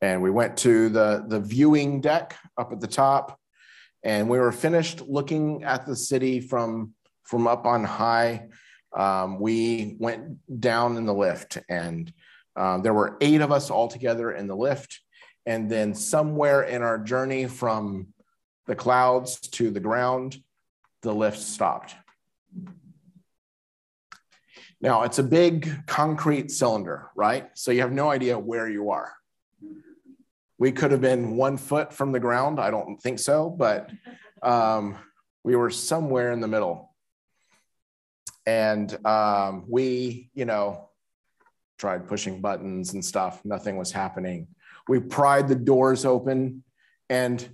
And 0.00 0.22
we 0.22 0.30
went 0.30 0.56
to 0.58 0.88
the, 0.88 1.24
the 1.26 1.40
viewing 1.40 2.00
deck 2.00 2.36
up 2.56 2.72
at 2.72 2.80
the 2.80 2.88
top, 2.88 3.38
and 4.02 4.28
we 4.28 4.38
were 4.38 4.52
finished 4.52 5.00
looking 5.00 5.62
at 5.64 5.86
the 5.86 5.94
city 5.94 6.40
from, 6.40 6.94
from 7.24 7.46
up 7.46 7.66
on 7.66 7.84
high. 7.84 8.48
Um, 8.96 9.40
we 9.40 9.96
went 9.98 10.60
down 10.60 10.96
in 10.96 11.06
the 11.06 11.14
lift, 11.14 11.58
and 11.68 12.12
um, 12.56 12.82
there 12.82 12.94
were 12.94 13.16
eight 13.20 13.40
of 13.40 13.50
us 13.50 13.70
all 13.70 13.88
together 13.88 14.32
in 14.32 14.46
the 14.46 14.56
lift. 14.56 15.00
And 15.46 15.70
then 15.70 15.94
somewhere 15.94 16.62
in 16.62 16.82
our 16.82 16.98
journey 16.98 17.46
from 17.46 18.08
the 18.66 18.76
clouds 18.76 19.40
to 19.40 19.70
the 19.70 19.80
ground, 19.80 20.36
the 21.02 21.12
lift 21.12 21.38
stopped. 21.38 21.96
Now, 24.80 25.02
it's 25.02 25.18
a 25.18 25.24
big 25.24 25.86
concrete 25.86 26.50
cylinder, 26.50 27.08
right? 27.14 27.48
So 27.54 27.70
you 27.70 27.80
have 27.80 27.92
no 27.92 28.10
idea 28.10 28.38
where 28.38 28.68
you 28.68 28.90
are. 28.90 29.12
We 30.58 30.72
could 30.72 30.92
have 30.92 31.00
been 31.00 31.36
one 31.36 31.56
foot 31.56 31.92
from 31.92 32.12
the 32.12 32.20
ground. 32.20 32.60
I 32.60 32.70
don't 32.70 33.00
think 33.00 33.18
so, 33.18 33.50
but 33.50 33.90
um, 34.42 34.96
we 35.44 35.56
were 35.56 35.70
somewhere 35.70 36.30
in 36.32 36.40
the 36.40 36.48
middle. 36.48 36.91
And 38.46 39.06
um, 39.06 39.64
we, 39.68 40.30
you 40.34 40.44
know, 40.44 40.90
tried 41.78 42.08
pushing 42.08 42.40
buttons 42.40 42.94
and 42.94 43.04
stuff. 43.04 43.44
Nothing 43.44 43.76
was 43.76 43.92
happening. 43.92 44.48
We 44.88 45.00
pried 45.00 45.48
the 45.48 45.54
doors 45.54 46.04
open. 46.04 46.64
And 47.08 47.48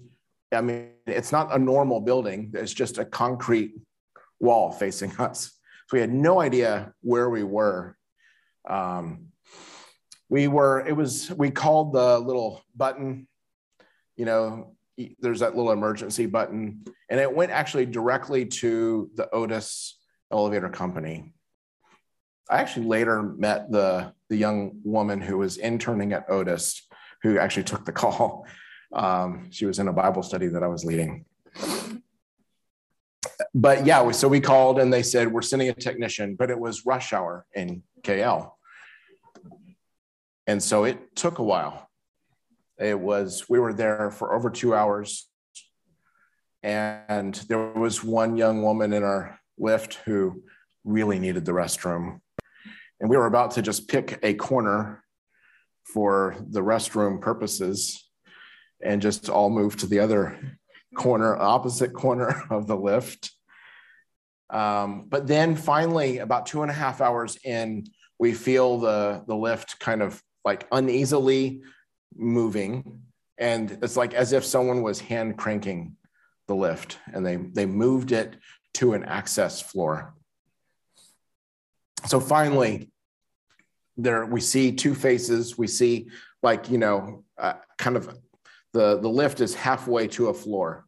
I 0.52 0.60
mean, 0.60 0.90
it's 1.06 1.32
not 1.32 1.54
a 1.54 1.58
normal 1.58 2.00
building, 2.00 2.52
it's 2.54 2.72
just 2.72 2.98
a 2.98 3.04
concrete 3.04 3.74
wall 4.40 4.70
facing 4.70 5.12
us. 5.18 5.52
So 5.88 5.96
we 5.96 6.00
had 6.00 6.12
no 6.12 6.40
idea 6.40 6.92
where 7.00 7.30
we 7.30 7.42
were. 7.42 7.96
Um, 8.68 9.28
we 10.28 10.46
were, 10.46 10.86
it 10.86 10.94
was, 10.94 11.30
we 11.30 11.50
called 11.50 11.94
the 11.94 12.18
little 12.18 12.62
button, 12.76 13.26
you 14.16 14.26
know, 14.26 14.74
there's 15.20 15.40
that 15.40 15.56
little 15.56 15.72
emergency 15.72 16.26
button, 16.26 16.84
and 17.08 17.20
it 17.20 17.32
went 17.32 17.52
actually 17.52 17.86
directly 17.86 18.44
to 18.44 19.10
the 19.14 19.30
Otis 19.30 19.97
elevator 20.32 20.68
company. 20.68 21.32
I 22.50 22.58
actually 22.58 22.86
later 22.86 23.22
met 23.22 23.70
the, 23.70 24.12
the 24.28 24.36
young 24.36 24.80
woman 24.84 25.20
who 25.20 25.38
was 25.38 25.58
interning 25.58 26.12
at 26.12 26.30
Otis, 26.30 26.86
who 27.22 27.38
actually 27.38 27.64
took 27.64 27.84
the 27.84 27.92
call. 27.92 28.46
Um, 28.92 29.48
she 29.50 29.66
was 29.66 29.78
in 29.78 29.88
a 29.88 29.92
Bible 29.92 30.22
study 30.22 30.46
that 30.48 30.62
I 30.62 30.66
was 30.66 30.84
leading 30.84 31.26
but 33.54 33.86
yeah, 33.86 34.10
so 34.10 34.28
we 34.28 34.40
called 34.40 34.78
and 34.78 34.92
they 34.92 35.02
said, 35.02 35.32
we're 35.32 35.42
sending 35.42 35.68
a 35.68 35.74
technician, 35.74 36.34
but 36.36 36.50
it 36.50 36.58
was 36.58 36.86
rush 36.86 37.12
hour 37.12 37.46
in 37.54 37.82
KL. 38.02 38.52
And 40.46 40.62
so 40.62 40.84
it 40.84 41.14
took 41.14 41.38
a 41.38 41.42
while. 41.42 41.88
It 42.78 42.98
was, 42.98 43.48
we 43.48 43.58
were 43.58 43.72
there 43.72 44.10
for 44.10 44.34
over 44.34 44.50
two 44.50 44.74
hours. 44.74 45.28
And 46.62 47.34
there 47.48 47.72
was 47.72 48.02
one 48.02 48.36
young 48.36 48.62
woman 48.62 48.92
in 48.92 49.02
our 49.02 49.38
lift 49.58 49.94
who 50.04 50.42
really 50.84 51.18
needed 51.18 51.44
the 51.44 51.52
restroom. 51.52 52.20
And 53.00 53.08
we 53.08 53.16
were 53.16 53.26
about 53.26 53.52
to 53.52 53.62
just 53.62 53.88
pick 53.88 54.18
a 54.22 54.34
corner 54.34 55.02
for 55.84 56.36
the 56.50 56.60
restroom 56.60 57.20
purposes 57.20 58.08
and 58.82 59.02
just 59.02 59.28
all 59.28 59.50
move 59.50 59.76
to 59.76 59.86
the 59.86 60.00
other 60.00 60.38
corner, 60.96 61.36
opposite 61.36 61.92
corner 61.92 62.42
of 62.50 62.66
the 62.66 62.76
lift. 62.76 63.32
Um, 64.50 65.06
but 65.08 65.26
then 65.26 65.56
finally, 65.56 66.18
about 66.18 66.46
two 66.46 66.62
and 66.62 66.70
a 66.70 66.74
half 66.74 67.00
hours 67.00 67.38
in, 67.44 67.86
we 68.18 68.32
feel 68.32 68.78
the, 68.78 69.22
the 69.26 69.36
lift 69.36 69.78
kind 69.78 70.02
of 70.02 70.22
like 70.44 70.66
uneasily 70.72 71.62
moving. 72.16 73.02
And 73.36 73.78
it's 73.82 73.96
like 73.96 74.14
as 74.14 74.32
if 74.32 74.44
someone 74.44 74.82
was 74.82 75.00
hand 75.00 75.36
cranking 75.36 75.96
the 76.48 76.54
lift 76.54 76.98
and 77.12 77.24
they, 77.24 77.36
they 77.36 77.66
moved 77.66 78.12
it 78.12 78.36
to 78.74 78.92
an 78.92 79.04
access 79.04 79.60
floor. 79.60 80.14
So 82.06 82.20
finally, 82.20 82.90
there 83.96 84.24
we 84.24 84.40
see 84.40 84.72
two 84.72 84.94
faces. 84.94 85.58
We 85.58 85.66
see 85.66 86.08
like, 86.42 86.70
you 86.70 86.78
know, 86.78 87.24
uh, 87.36 87.54
kind 87.76 87.96
of 87.96 88.16
the, 88.72 88.98
the 89.00 89.08
lift 89.08 89.40
is 89.40 89.54
halfway 89.54 90.06
to 90.08 90.28
a 90.28 90.34
floor. 90.34 90.86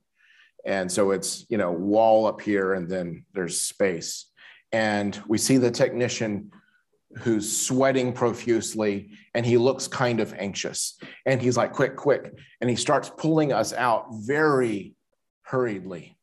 And 0.64 0.90
so 0.90 1.10
it's, 1.10 1.46
you 1.48 1.58
know, 1.58 1.72
wall 1.72 2.26
up 2.26 2.40
here 2.40 2.74
and 2.74 2.88
then 2.88 3.24
there's 3.32 3.60
space. 3.60 4.26
And 4.72 5.20
we 5.26 5.38
see 5.38 5.56
the 5.56 5.70
technician 5.70 6.52
who's 7.18 7.66
sweating 7.66 8.12
profusely 8.12 9.10
and 9.34 9.44
he 9.44 9.56
looks 9.56 9.88
kind 9.88 10.20
of 10.20 10.32
anxious. 10.34 10.98
And 11.26 11.42
he's 11.42 11.56
like, 11.56 11.72
quick, 11.72 11.96
quick. 11.96 12.34
And 12.60 12.70
he 12.70 12.76
starts 12.76 13.10
pulling 13.16 13.52
us 13.52 13.72
out 13.72 14.06
very 14.12 14.94
hurriedly. 15.42 16.16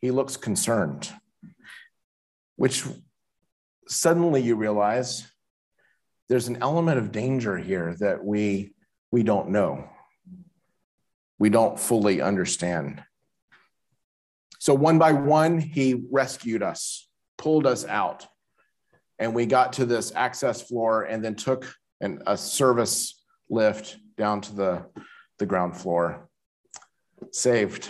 He 0.00 0.10
looks 0.10 0.36
concerned, 0.36 1.10
which 2.56 2.84
suddenly 3.88 4.42
you 4.42 4.56
realize 4.56 5.26
there's 6.28 6.48
an 6.48 6.58
element 6.62 6.98
of 6.98 7.12
danger 7.12 7.56
here 7.56 7.96
that 8.00 8.24
we, 8.24 8.72
we 9.10 9.22
don't 9.22 9.50
know 9.50 9.88
we 11.40 11.48
don't 11.48 11.80
fully 11.80 12.20
understand. 12.20 13.02
So, 14.60 14.74
one 14.74 14.98
by 14.98 15.12
one, 15.12 15.58
he 15.58 16.04
rescued 16.12 16.62
us, 16.62 17.08
pulled 17.38 17.66
us 17.66 17.86
out, 17.86 18.26
and 19.18 19.34
we 19.34 19.46
got 19.46 19.72
to 19.74 19.86
this 19.86 20.12
access 20.14 20.60
floor 20.62 21.04
and 21.04 21.24
then 21.24 21.34
took 21.34 21.74
an, 22.02 22.22
a 22.26 22.36
service 22.36 23.24
lift 23.48 23.96
down 24.18 24.42
to 24.42 24.54
the, 24.54 24.86
the 25.38 25.46
ground 25.46 25.76
floor. 25.76 26.28
Saved. 27.32 27.88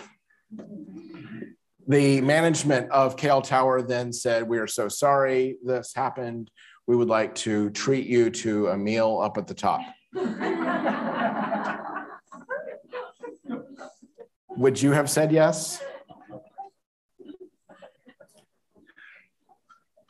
The 1.90 2.20
management 2.20 2.88
of 2.92 3.16
KL 3.16 3.42
Tower 3.42 3.82
then 3.82 4.12
said, 4.12 4.44
We 4.44 4.58
are 4.60 4.68
so 4.68 4.88
sorry 4.88 5.56
this 5.64 5.92
happened. 5.92 6.48
We 6.86 6.94
would 6.94 7.08
like 7.08 7.34
to 7.46 7.68
treat 7.70 8.06
you 8.06 8.30
to 8.30 8.68
a 8.68 8.76
meal 8.76 9.18
up 9.20 9.36
at 9.36 9.48
the 9.48 9.54
top. 9.54 9.80
Would 14.50 14.80
you 14.80 14.92
have 14.92 15.10
said 15.10 15.32
yes? 15.32 15.82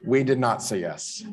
We 0.05 0.23
did 0.23 0.39
not 0.39 0.63
say 0.63 0.81
yes. 0.81 1.25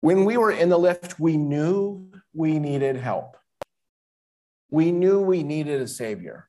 When 0.00 0.24
we 0.24 0.36
were 0.36 0.52
in 0.52 0.68
the 0.68 0.78
lift, 0.78 1.18
we 1.18 1.36
knew 1.36 2.08
we 2.32 2.60
needed 2.60 2.94
help. 2.94 3.36
We 4.74 4.92
knew 4.92 5.20
we 5.20 5.42
needed 5.42 5.80
a 5.80 5.88
savior. 5.88 6.48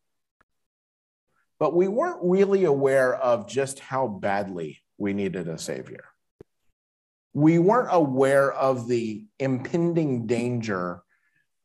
But 1.60 1.76
we 1.76 1.88
weren't 1.88 2.20
really 2.22 2.66
aware 2.66 3.16
of 3.16 3.48
just 3.48 3.80
how 3.80 4.08
badly 4.08 4.82
we 4.98 5.14
needed 5.14 5.48
a 5.48 5.58
savior 5.58 6.06
we 7.36 7.60
weren't 7.60 7.90
aware 7.92 8.52
of 8.54 8.88
the 8.88 9.26
impending 9.40 10.26
danger 10.26 11.02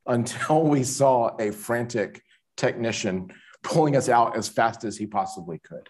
until 0.05 0.65
we 0.65 0.83
saw 0.83 1.31
a 1.39 1.53
frantic 1.53 2.23
technician 2.57 3.33
pulling 3.63 3.95
us 3.95 4.09
out 4.09 4.37
as 4.37 4.49
fast 4.49 4.83
as 4.83 4.97
he 4.97 5.07
possibly 5.07 5.61
could. 5.61 5.89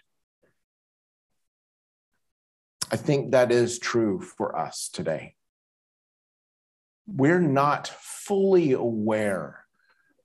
I 2.91 2.95
think 2.95 3.31
that 3.31 3.51
is 3.51 3.79
true 3.79 4.21
for 4.21 4.55
us 4.55 4.87
today. 4.93 5.33
We're 7.07 7.41
not 7.41 7.87
fully 7.87 8.73
aware 8.73 9.65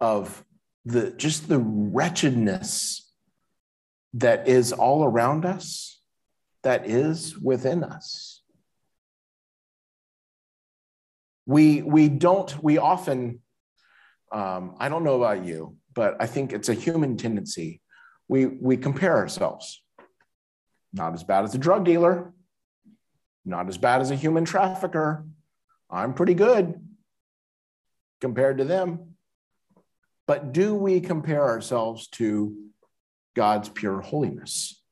of 0.01 0.45
the 0.87 1.11
just 1.11 1.49
the 1.49 1.59
wretchedness 1.59 3.03
that 4.15 4.49
is 4.49 4.73
all 4.73 5.05
around 5.05 5.45
us, 5.45 6.01
that 6.63 6.89
is 6.89 7.37
within 7.39 7.85
us. 7.85 8.33
we 11.49 11.81
we 11.81 12.09
don't 12.09 12.61
we 12.61 12.77
often 12.77 13.41
um, 14.33 14.75
i 14.81 14.89
don't 14.89 15.05
know 15.05 15.15
about 15.15 15.45
you 15.45 15.77
but 15.95 16.17
i 16.19 16.27
think 16.27 16.53
it's 16.53 16.69
a 16.69 16.75
human 16.75 17.17
tendency 17.17 17.81
we 18.27 18.47
we 18.47 18.77
compare 18.77 19.17
ourselves 19.17 19.81
not 20.93 21.15
as 21.15 21.23
bad 21.23 21.45
as 21.45 21.55
a 21.55 21.59
drug 21.59 21.85
dealer 21.85 22.35
not 23.45 23.69
as 23.69 23.79
bad 23.79 24.01
as 24.01 24.11
a 24.11 24.17
human 24.17 24.45
trafficker 24.45 25.25
I'm 25.91 26.15
pretty 26.15 26.35
good 26.35 26.75
compared 28.21 28.59
to 28.59 28.65
them. 28.65 29.16
But 30.27 30.53
do 30.53 30.75
we 30.75 31.01
compare 31.01 31.45
ourselves 31.45 32.09
to 32.09 32.57
God's 33.35 33.69
pure 33.69 34.01
holiness? 34.01 34.83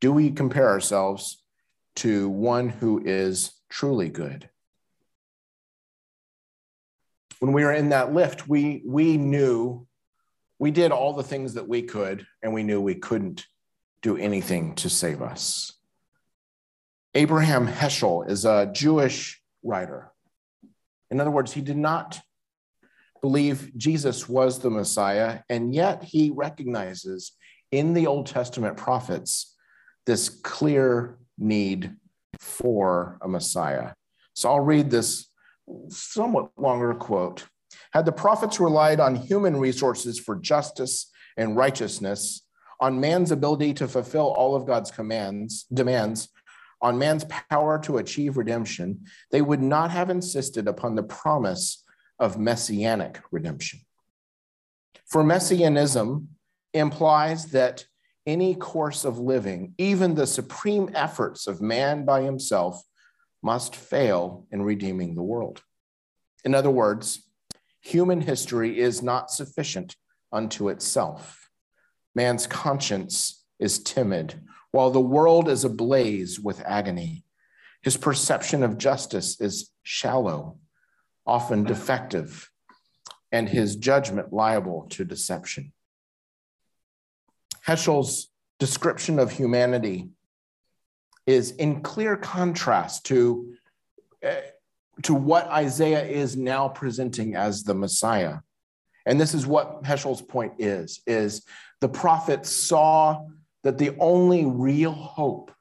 Do 0.00 0.12
we 0.12 0.30
compare 0.30 0.68
ourselves 0.68 1.42
to 1.96 2.28
one 2.28 2.68
who 2.68 3.02
is 3.04 3.52
truly 3.68 4.08
good? 4.08 4.48
When 7.38 7.52
we 7.52 7.62
were 7.62 7.72
in 7.72 7.90
that 7.90 8.12
lift, 8.12 8.48
we, 8.48 8.82
we 8.84 9.16
knew 9.16 9.86
we 10.58 10.72
did 10.72 10.90
all 10.90 11.12
the 11.12 11.22
things 11.22 11.54
that 11.54 11.68
we 11.68 11.82
could, 11.82 12.26
and 12.42 12.52
we 12.52 12.64
knew 12.64 12.80
we 12.80 12.96
couldn't 12.96 13.46
do 14.02 14.16
anything 14.16 14.74
to 14.76 14.90
save 14.90 15.22
us. 15.22 15.72
Abraham 17.14 17.68
Heschel 17.68 18.28
is 18.28 18.44
a 18.44 18.70
Jewish 18.72 19.40
writer. 19.62 20.12
In 21.10 21.20
other 21.20 21.30
words, 21.30 21.52
he 21.52 21.60
did 21.60 21.76
not 21.76 22.20
believe 23.20 23.70
Jesus 23.76 24.28
was 24.28 24.58
the 24.58 24.70
Messiah, 24.70 25.40
and 25.48 25.74
yet 25.74 26.02
he 26.02 26.30
recognizes 26.34 27.32
in 27.70 27.94
the 27.94 28.06
Old 28.06 28.26
Testament 28.26 28.76
prophets 28.76 29.54
this 30.06 30.28
clear 30.28 31.18
need 31.38 31.96
for 32.38 33.18
a 33.22 33.28
Messiah. 33.28 33.92
So 34.34 34.48
I'll 34.48 34.60
read 34.60 34.90
this 34.90 35.26
somewhat 35.88 36.50
longer 36.56 36.94
quote. 36.94 37.46
Had 37.92 38.06
the 38.06 38.12
prophets 38.12 38.60
relied 38.60 39.00
on 39.00 39.14
human 39.14 39.56
resources 39.56 40.18
for 40.18 40.36
justice 40.36 41.10
and 41.36 41.56
righteousness, 41.56 42.42
on 42.80 43.00
man's 43.00 43.32
ability 43.32 43.74
to 43.74 43.88
fulfill 43.88 44.26
all 44.26 44.54
of 44.54 44.66
God's 44.66 44.90
commands, 44.90 45.66
demands, 45.72 46.28
on 46.80 46.98
man's 46.98 47.24
power 47.50 47.78
to 47.80 47.98
achieve 47.98 48.36
redemption, 48.36 49.04
they 49.30 49.42
would 49.42 49.60
not 49.60 49.90
have 49.90 50.10
insisted 50.10 50.68
upon 50.68 50.94
the 50.94 51.02
promise 51.02 51.84
of 52.18 52.38
messianic 52.38 53.20
redemption. 53.30 53.80
For 55.06 55.24
messianism 55.24 56.28
implies 56.74 57.46
that 57.46 57.86
any 58.26 58.54
course 58.54 59.04
of 59.04 59.18
living, 59.18 59.74
even 59.78 60.14
the 60.14 60.26
supreme 60.26 60.90
efforts 60.94 61.46
of 61.46 61.62
man 61.62 62.04
by 62.04 62.22
himself, 62.22 62.82
must 63.42 63.74
fail 63.74 64.46
in 64.50 64.62
redeeming 64.62 65.14
the 65.14 65.22
world. 65.22 65.62
In 66.44 66.54
other 66.54 66.70
words, 66.70 67.30
human 67.80 68.20
history 68.20 68.78
is 68.78 69.02
not 69.02 69.30
sufficient 69.30 69.96
unto 70.32 70.68
itself. 70.68 71.48
Man's 72.14 72.46
conscience 72.46 73.44
is 73.58 73.78
timid, 73.78 74.42
while 74.72 74.90
the 74.90 75.00
world 75.00 75.48
is 75.48 75.64
ablaze 75.64 76.38
with 76.38 76.62
agony. 76.66 77.24
His 77.82 77.96
perception 77.96 78.62
of 78.62 78.76
justice 78.76 79.40
is 79.40 79.70
shallow 79.82 80.58
often 81.28 81.62
defective, 81.62 82.50
and 83.30 83.48
his 83.48 83.76
judgment 83.76 84.32
liable 84.32 84.86
to 84.88 85.04
deception. 85.04 85.72
Heschel's 87.66 88.30
description 88.58 89.18
of 89.18 89.30
humanity 89.30 90.08
is 91.26 91.50
in 91.52 91.82
clear 91.82 92.16
contrast 92.16 93.04
to, 93.04 93.54
uh, 94.26 94.34
to 95.02 95.12
what 95.12 95.46
Isaiah 95.48 96.04
is 96.04 96.36
now 96.36 96.68
presenting 96.68 97.36
as 97.36 97.62
the 97.62 97.74
Messiah. 97.74 98.38
And 99.04 99.20
this 99.20 99.34
is 99.34 99.46
what 99.46 99.82
Heschel's 99.84 100.22
point 100.22 100.54
is, 100.58 101.02
is 101.06 101.44
the 101.82 101.88
prophet 101.88 102.46
saw 102.46 103.26
that 103.64 103.76
the 103.76 103.94
only 103.98 104.46
real 104.46 104.92
hope 104.92 105.52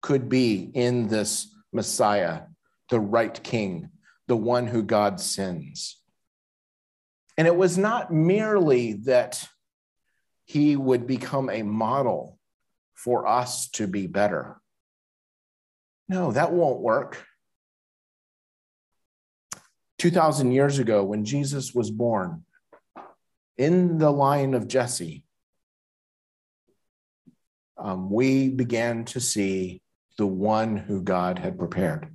could 0.00 0.28
be 0.28 0.70
in 0.74 1.08
this 1.08 1.52
Messiah, 1.72 2.42
the 2.88 3.00
right 3.00 3.42
king, 3.42 3.90
the 4.28 4.36
one 4.36 4.66
who 4.66 4.82
God 4.82 5.20
sends. 5.20 6.00
And 7.36 7.46
it 7.46 7.56
was 7.56 7.76
not 7.76 8.12
merely 8.12 8.92
that 9.04 9.48
he 10.44 10.76
would 10.76 11.06
become 11.06 11.50
a 11.50 11.62
model 11.62 12.38
for 12.94 13.26
us 13.26 13.68
to 13.70 13.86
be 13.86 14.06
better. 14.06 14.60
No, 16.08 16.32
that 16.32 16.52
won't 16.52 16.80
work. 16.80 17.24
2,000 19.98 20.52
years 20.52 20.78
ago, 20.78 21.04
when 21.04 21.24
Jesus 21.24 21.74
was 21.74 21.90
born 21.90 22.44
in 23.56 23.98
the 23.98 24.10
line 24.10 24.54
of 24.54 24.68
Jesse, 24.68 25.24
um, 27.76 28.10
we 28.10 28.48
began 28.48 29.04
to 29.06 29.20
see 29.20 29.82
the 30.16 30.26
one 30.26 30.76
who 30.76 31.02
God 31.02 31.38
had 31.38 31.58
prepared. 31.58 32.14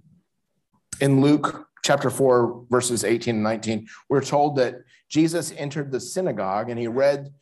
In 0.99 1.22
Luke 1.22 1.68
chapter 1.84 2.09
4, 2.09 2.65
verses 2.69 3.03
18 3.03 3.36
and 3.36 3.43
19, 3.43 3.88
we're 4.09 4.23
told 4.23 4.55
that 4.55 4.75
Jesus 5.09 5.53
entered 5.57 5.91
the 5.91 5.99
synagogue 5.99 6.69
and 6.69 6.79
he 6.79 6.88
read 6.88 7.34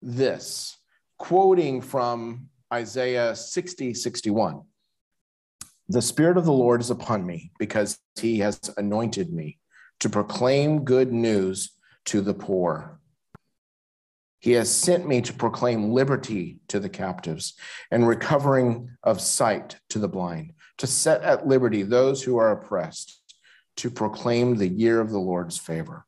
this, 0.00 0.78
quoting 1.18 1.82
from 1.82 2.48
Isaiah 2.72 3.34
60, 3.34 3.92
61. 3.92 4.62
The 5.88 6.00
Spirit 6.00 6.36
of 6.36 6.44
the 6.44 6.52
Lord 6.52 6.80
is 6.80 6.90
upon 6.90 7.26
me 7.26 7.50
because 7.58 7.98
he 8.18 8.38
has 8.38 8.60
anointed 8.76 9.32
me 9.32 9.58
to 9.98 10.08
proclaim 10.08 10.84
good 10.84 11.12
news 11.12 11.72
to 12.06 12.20
the 12.20 12.32
poor. 12.32 13.00
He 14.38 14.52
has 14.52 14.70
sent 14.70 15.06
me 15.06 15.20
to 15.22 15.34
proclaim 15.34 15.90
liberty 15.90 16.60
to 16.68 16.80
the 16.80 16.88
captives 16.88 17.54
and 17.90 18.08
recovering 18.08 18.90
of 19.02 19.20
sight 19.20 19.76
to 19.90 19.98
the 19.98 20.08
blind, 20.08 20.54
to 20.78 20.86
set 20.86 21.22
at 21.22 21.46
liberty 21.46 21.82
those 21.82 22.22
who 22.22 22.38
are 22.38 22.52
oppressed 22.52 23.19
to 23.80 23.90
proclaim 23.90 24.56
the 24.56 24.68
year 24.68 25.00
of 25.00 25.10
the 25.10 25.18
Lord's 25.18 25.56
favor. 25.56 26.04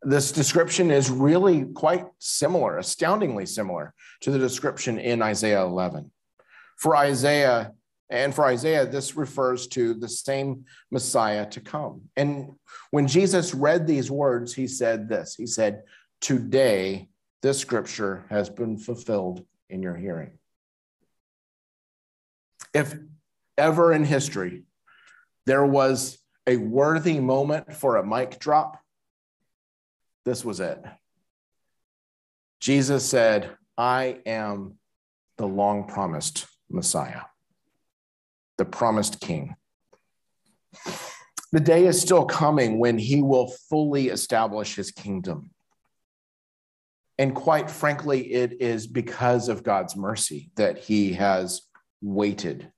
This 0.00 0.32
description 0.32 0.90
is 0.90 1.10
really 1.10 1.66
quite 1.66 2.06
similar, 2.18 2.78
astoundingly 2.78 3.44
similar 3.44 3.92
to 4.22 4.30
the 4.30 4.38
description 4.38 4.98
in 4.98 5.20
Isaiah 5.20 5.62
11. 5.62 6.10
For 6.78 6.96
Isaiah, 6.96 7.72
and 8.08 8.34
for 8.34 8.46
Isaiah, 8.46 8.86
this 8.86 9.16
refers 9.16 9.66
to 9.68 9.92
the 9.92 10.08
same 10.08 10.64
Messiah 10.90 11.44
to 11.50 11.60
come. 11.60 12.02
And 12.16 12.52
when 12.90 13.06
Jesus 13.06 13.52
read 13.52 13.86
these 13.86 14.10
words, 14.10 14.54
he 14.54 14.66
said 14.66 15.10
this 15.10 15.34
He 15.34 15.46
said, 15.46 15.82
Today, 16.22 17.08
this 17.42 17.58
scripture 17.58 18.24
has 18.30 18.48
been 18.48 18.78
fulfilled 18.78 19.44
in 19.68 19.82
your 19.82 19.96
hearing. 19.96 20.38
If 22.72 22.94
ever 23.58 23.92
in 23.92 24.04
history 24.04 24.62
there 25.48 25.64
was 25.64 26.18
a 26.46 26.58
worthy 26.58 27.18
moment 27.18 27.72
for 27.72 27.96
a 27.96 28.06
mic 28.06 28.38
drop, 28.38 28.78
this 30.26 30.44
was 30.44 30.60
it. 30.60 30.84
Jesus 32.60 33.08
said, 33.08 33.56
I 33.78 34.18
am 34.26 34.74
the 35.38 35.46
long 35.46 35.86
promised 35.86 36.46
Messiah, 36.68 37.22
the 38.58 38.66
promised 38.66 39.20
King. 39.20 39.56
The 41.52 41.60
day 41.60 41.86
is 41.86 41.98
still 41.98 42.26
coming 42.26 42.78
when 42.78 42.98
he 42.98 43.22
will 43.22 43.50
fully 43.70 44.08
establish 44.08 44.74
his 44.74 44.90
kingdom. 44.90 45.50
And 47.16 47.34
quite 47.34 47.70
frankly, 47.70 48.34
it 48.34 48.60
is 48.60 48.86
because 48.86 49.48
of 49.48 49.62
God's 49.62 49.96
mercy 49.96 50.50
that 50.56 50.76
he 50.76 51.14
has 51.14 51.62
waited 52.02 52.70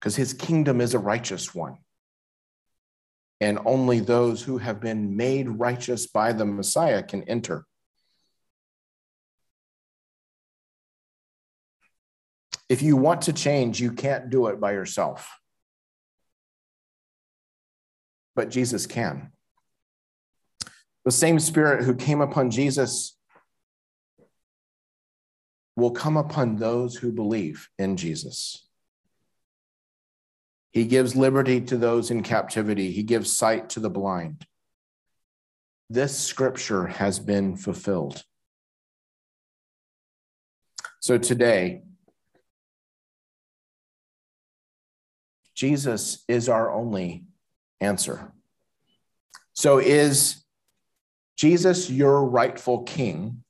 because 0.00 0.16
his 0.16 0.32
kingdom 0.32 0.80
is 0.80 0.94
a 0.94 0.98
righteous 0.98 1.54
one. 1.54 1.76
And 3.40 3.58
only 3.66 4.00
those 4.00 4.42
who 4.42 4.58
have 4.58 4.80
been 4.80 5.16
made 5.16 5.48
righteous 5.48 6.06
by 6.06 6.32
the 6.32 6.46
Messiah 6.46 7.02
can 7.02 7.22
enter. 7.24 7.66
If 12.68 12.82
you 12.82 12.96
want 12.96 13.22
to 13.22 13.32
change, 13.32 13.80
you 13.80 13.92
can't 13.92 14.30
do 14.30 14.46
it 14.46 14.60
by 14.60 14.72
yourself. 14.72 15.28
But 18.36 18.48
Jesus 18.48 18.86
can. 18.86 19.32
The 21.04 21.10
same 21.10 21.40
Spirit 21.40 21.84
who 21.84 21.94
came 21.94 22.20
upon 22.20 22.50
Jesus 22.50 23.16
will 25.76 25.90
come 25.90 26.16
upon 26.16 26.56
those 26.56 26.94
who 26.96 27.10
believe 27.10 27.68
in 27.78 27.96
Jesus. 27.96 28.69
He 30.72 30.84
gives 30.84 31.16
liberty 31.16 31.60
to 31.62 31.76
those 31.76 32.10
in 32.10 32.22
captivity. 32.22 32.92
He 32.92 33.02
gives 33.02 33.32
sight 33.32 33.70
to 33.70 33.80
the 33.80 33.90
blind. 33.90 34.46
This 35.88 36.16
scripture 36.16 36.86
has 36.86 37.18
been 37.18 37.56
fulfilled. 37.56 38.22
So 41.00 41.18
today, 41.18 41.82
Jesus 45.56 46.24
is 46.28 46.48
our 46.48 46.72
only 46.72 47.24
answer. 47.80 48.32
So 49.52 49.78
is 49.78 50.44
Jesus 51.36 51.90
your 51.90 52.24
rightful 52.24 52.84
king, 52.84 53.42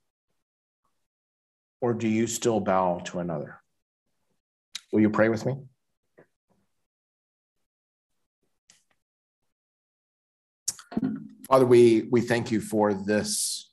or 1.81 1.93
do 1.93 2.09
you 2.09 2.27
still 2.27 2.61
bow 2.61 3.01
to 3.07 3.19
another? 3.19 3.61
Will 4.93 5.01
you 5.01 5.11
pray 5.11 5.29
with 5.29 5.45
me? 5.45 5.57
Father, 11.51 11.67
we, 11.67 12.03
we 12.13 12.21
thank 12.21 12.53
you 12.53 12.61
for 12.61 12.95
this 12.95 13.73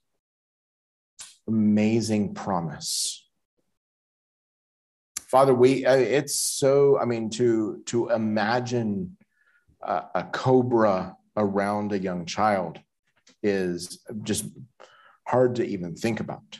amazing 1.47 2.33
promise. 2.33 3.23
Father, 5.19 5.53
we 5.53 5.85
uh, 5.85 5.95
it's 5.95 6.39
so 6.39 6.97
I 6.97 7.05
mean 7.05 7.29
to 7.31 7.83
to 7.85 8.09
imagine 8.09 9.17
a, 9.79 10.05
a 10.15 10.23
cobra 10.23 11.15
around 11.35 11.91
a 11.91 11.99
young 11.99 12.25
child 12.25 12.79
is 13.43 13.99
just 14.23 14.45
hard 15.27 15.57
to 15.57 15.67
even 15.67 15.95
think 15.95 16.19
about. 16.19 16.59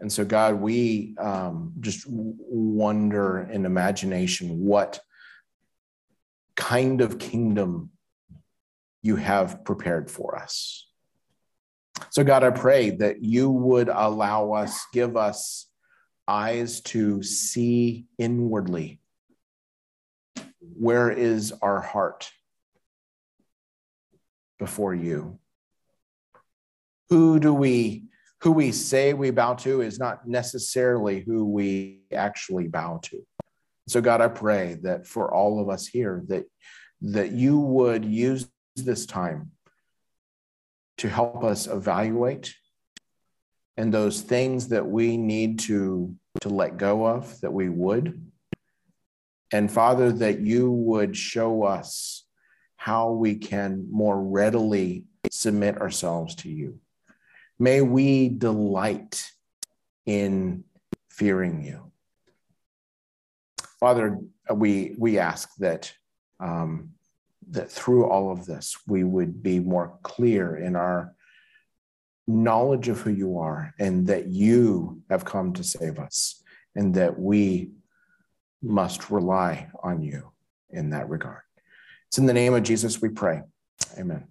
And 0.00 0.12
so, 0.12 0.26
God, 0.26 0.56
we 0.56 1.16
um, 1.18 1.72
just 1.80 2.04
wonder 2.06 3.48
in 3.50 3.64
imagination 3.64 4.66
what 4.66 5.00
kind 6.56 7.00
of 7.00 7.18
kingdom 7.18 7.90
you 9.08 9.16
have 9.16 9.64
prepared 9.64 10.10
for 10.10 10.36
us. 10.36 10.86
So, 12.10 12.22
God, 12.22 12.44
I 12.44 12.50
pray 12.50 12.90
that 12.90 13.22
you 13.22 13.50
would 13.50 13.88
allow 13.88 14.52
us, 14.52 14.84
give 14.92 15.16
us 15.16 15.66
eyes 16.28 16.82
to 16.82 17.22
see 17.22 18.04
inwardly. 18.18 19.00
Where 20.60 21.10
is 21.10 21.54
our 21.62 21.80
heart 21.80 22.30
before 24.58 24.94
you? 24.94 25.38
Who 27.08 27.40
do 27.40 27.54
we 27.54 28.04
who 28.42 28.52
we 28.52 28.70
say 28.72 29.14
we 29.14 29.30
bow 29.30 29.54
to 29.54 29.80
is 29.80 29.98
not 29.98 30.28
necessarily 30.28 31.20
who 31.20 31.44
we 31.46 32.02
actually 32.12 32.68
bow 32.68 33.00
to. 33.02 33.18
So 33.88 34.00
God, 34.00 34.20
I 34.20 34.28
pray 34.28 34.78
that 34.82 35.08
for 35.08 35.34
all 35.34 35.60
of 35.60 35.68
us 35.70 35.86
here 35.86 36.22
that 36.28 36.44
that 37.00 37.32
you 37.32 37.58
would 37.58 38.04
use 38.04 38.46
this 38.84 39.06
time 39.06 39.52
to 40.98 41.08
help 41.08 41.44
us 41.44 41.66
evaluate 41.66 42.54
and 43.76 43.94
those 43.94 44.20
things 44.20 44.68
that 44.68 44.86
we 44.86 45.16
need 45.16 45.60
to 45.60 46.14
to 46.40 46.48
let 46.48 46.76
go 46.76 47.06
of 47.06 47.40
that 47.40 47.52
we 47.52 47.68
would 47.68 48.30
and 49.52 49.70
father 49.70 50.12
that 50.12 50.40
you 50.40 50.70
would 50.70 51.16
show 51.16 51.64
us 51.64 52.24
how 52.76 53.10
we 53.10 53.34
can 53.34 53.86
more 53.90 54.20
readily 54.20 55.04
submit 55.30 55.80
ourselves 55.80 56.34
to 56.36 56.48
you 56.48 56.78
May 57.58 57.82
we 57.82 58.28
delight 58.28 59.32
in 60.06 60.64
fearing 61.10 61.64
you. 61.64 61.90
Father, 63.80 64.18
we, 64.54 64.94
we 64.96 65.18
ask 65.18 65.50
that, 65.56 65.92
um, 66.38 66.90
that 67.50 67.70
through 67.70 68.06
all 68.06 68.30
of 68.30 68.46
this, 68.46 68.76
we 68.86 69.04
would 69.04 69.42
be 69.42 69.58
more 69.58 69.98
clear 70.02 70.56
in 70.56 70.76
our 70.76 71.14
knowledge 72.26 72.88
of 72.88 73.00
who 73.00 73.10
you 73.10 73.38
are 73.38 73.74
and 73.78 74.06
that 74.06 74.26
you 74.26 75.02
have 75.08 75.24
come 75.24 75.52
to 75.54 75.64
save 75.64 75.98
us 75.98 76.42
and 76.76 76.94
that 76.94 77.18
we 77.18 77.70
must 78.62 79.10
rely 79.10 79.68
on 79.82 80.02
you 80.02 80.30
in 80.70 80.90
that 80.90 81.08
regard. 81.08 81.40
It's 82.08 82.18
in 82.18 82.26
the 82.26 82.34
name 82.34 82.54
of 82.54 82.62
Jesus 82.62 83.00
we 83.00 83.08
pray. 83.08 83.42
Amen. 83.98 84.26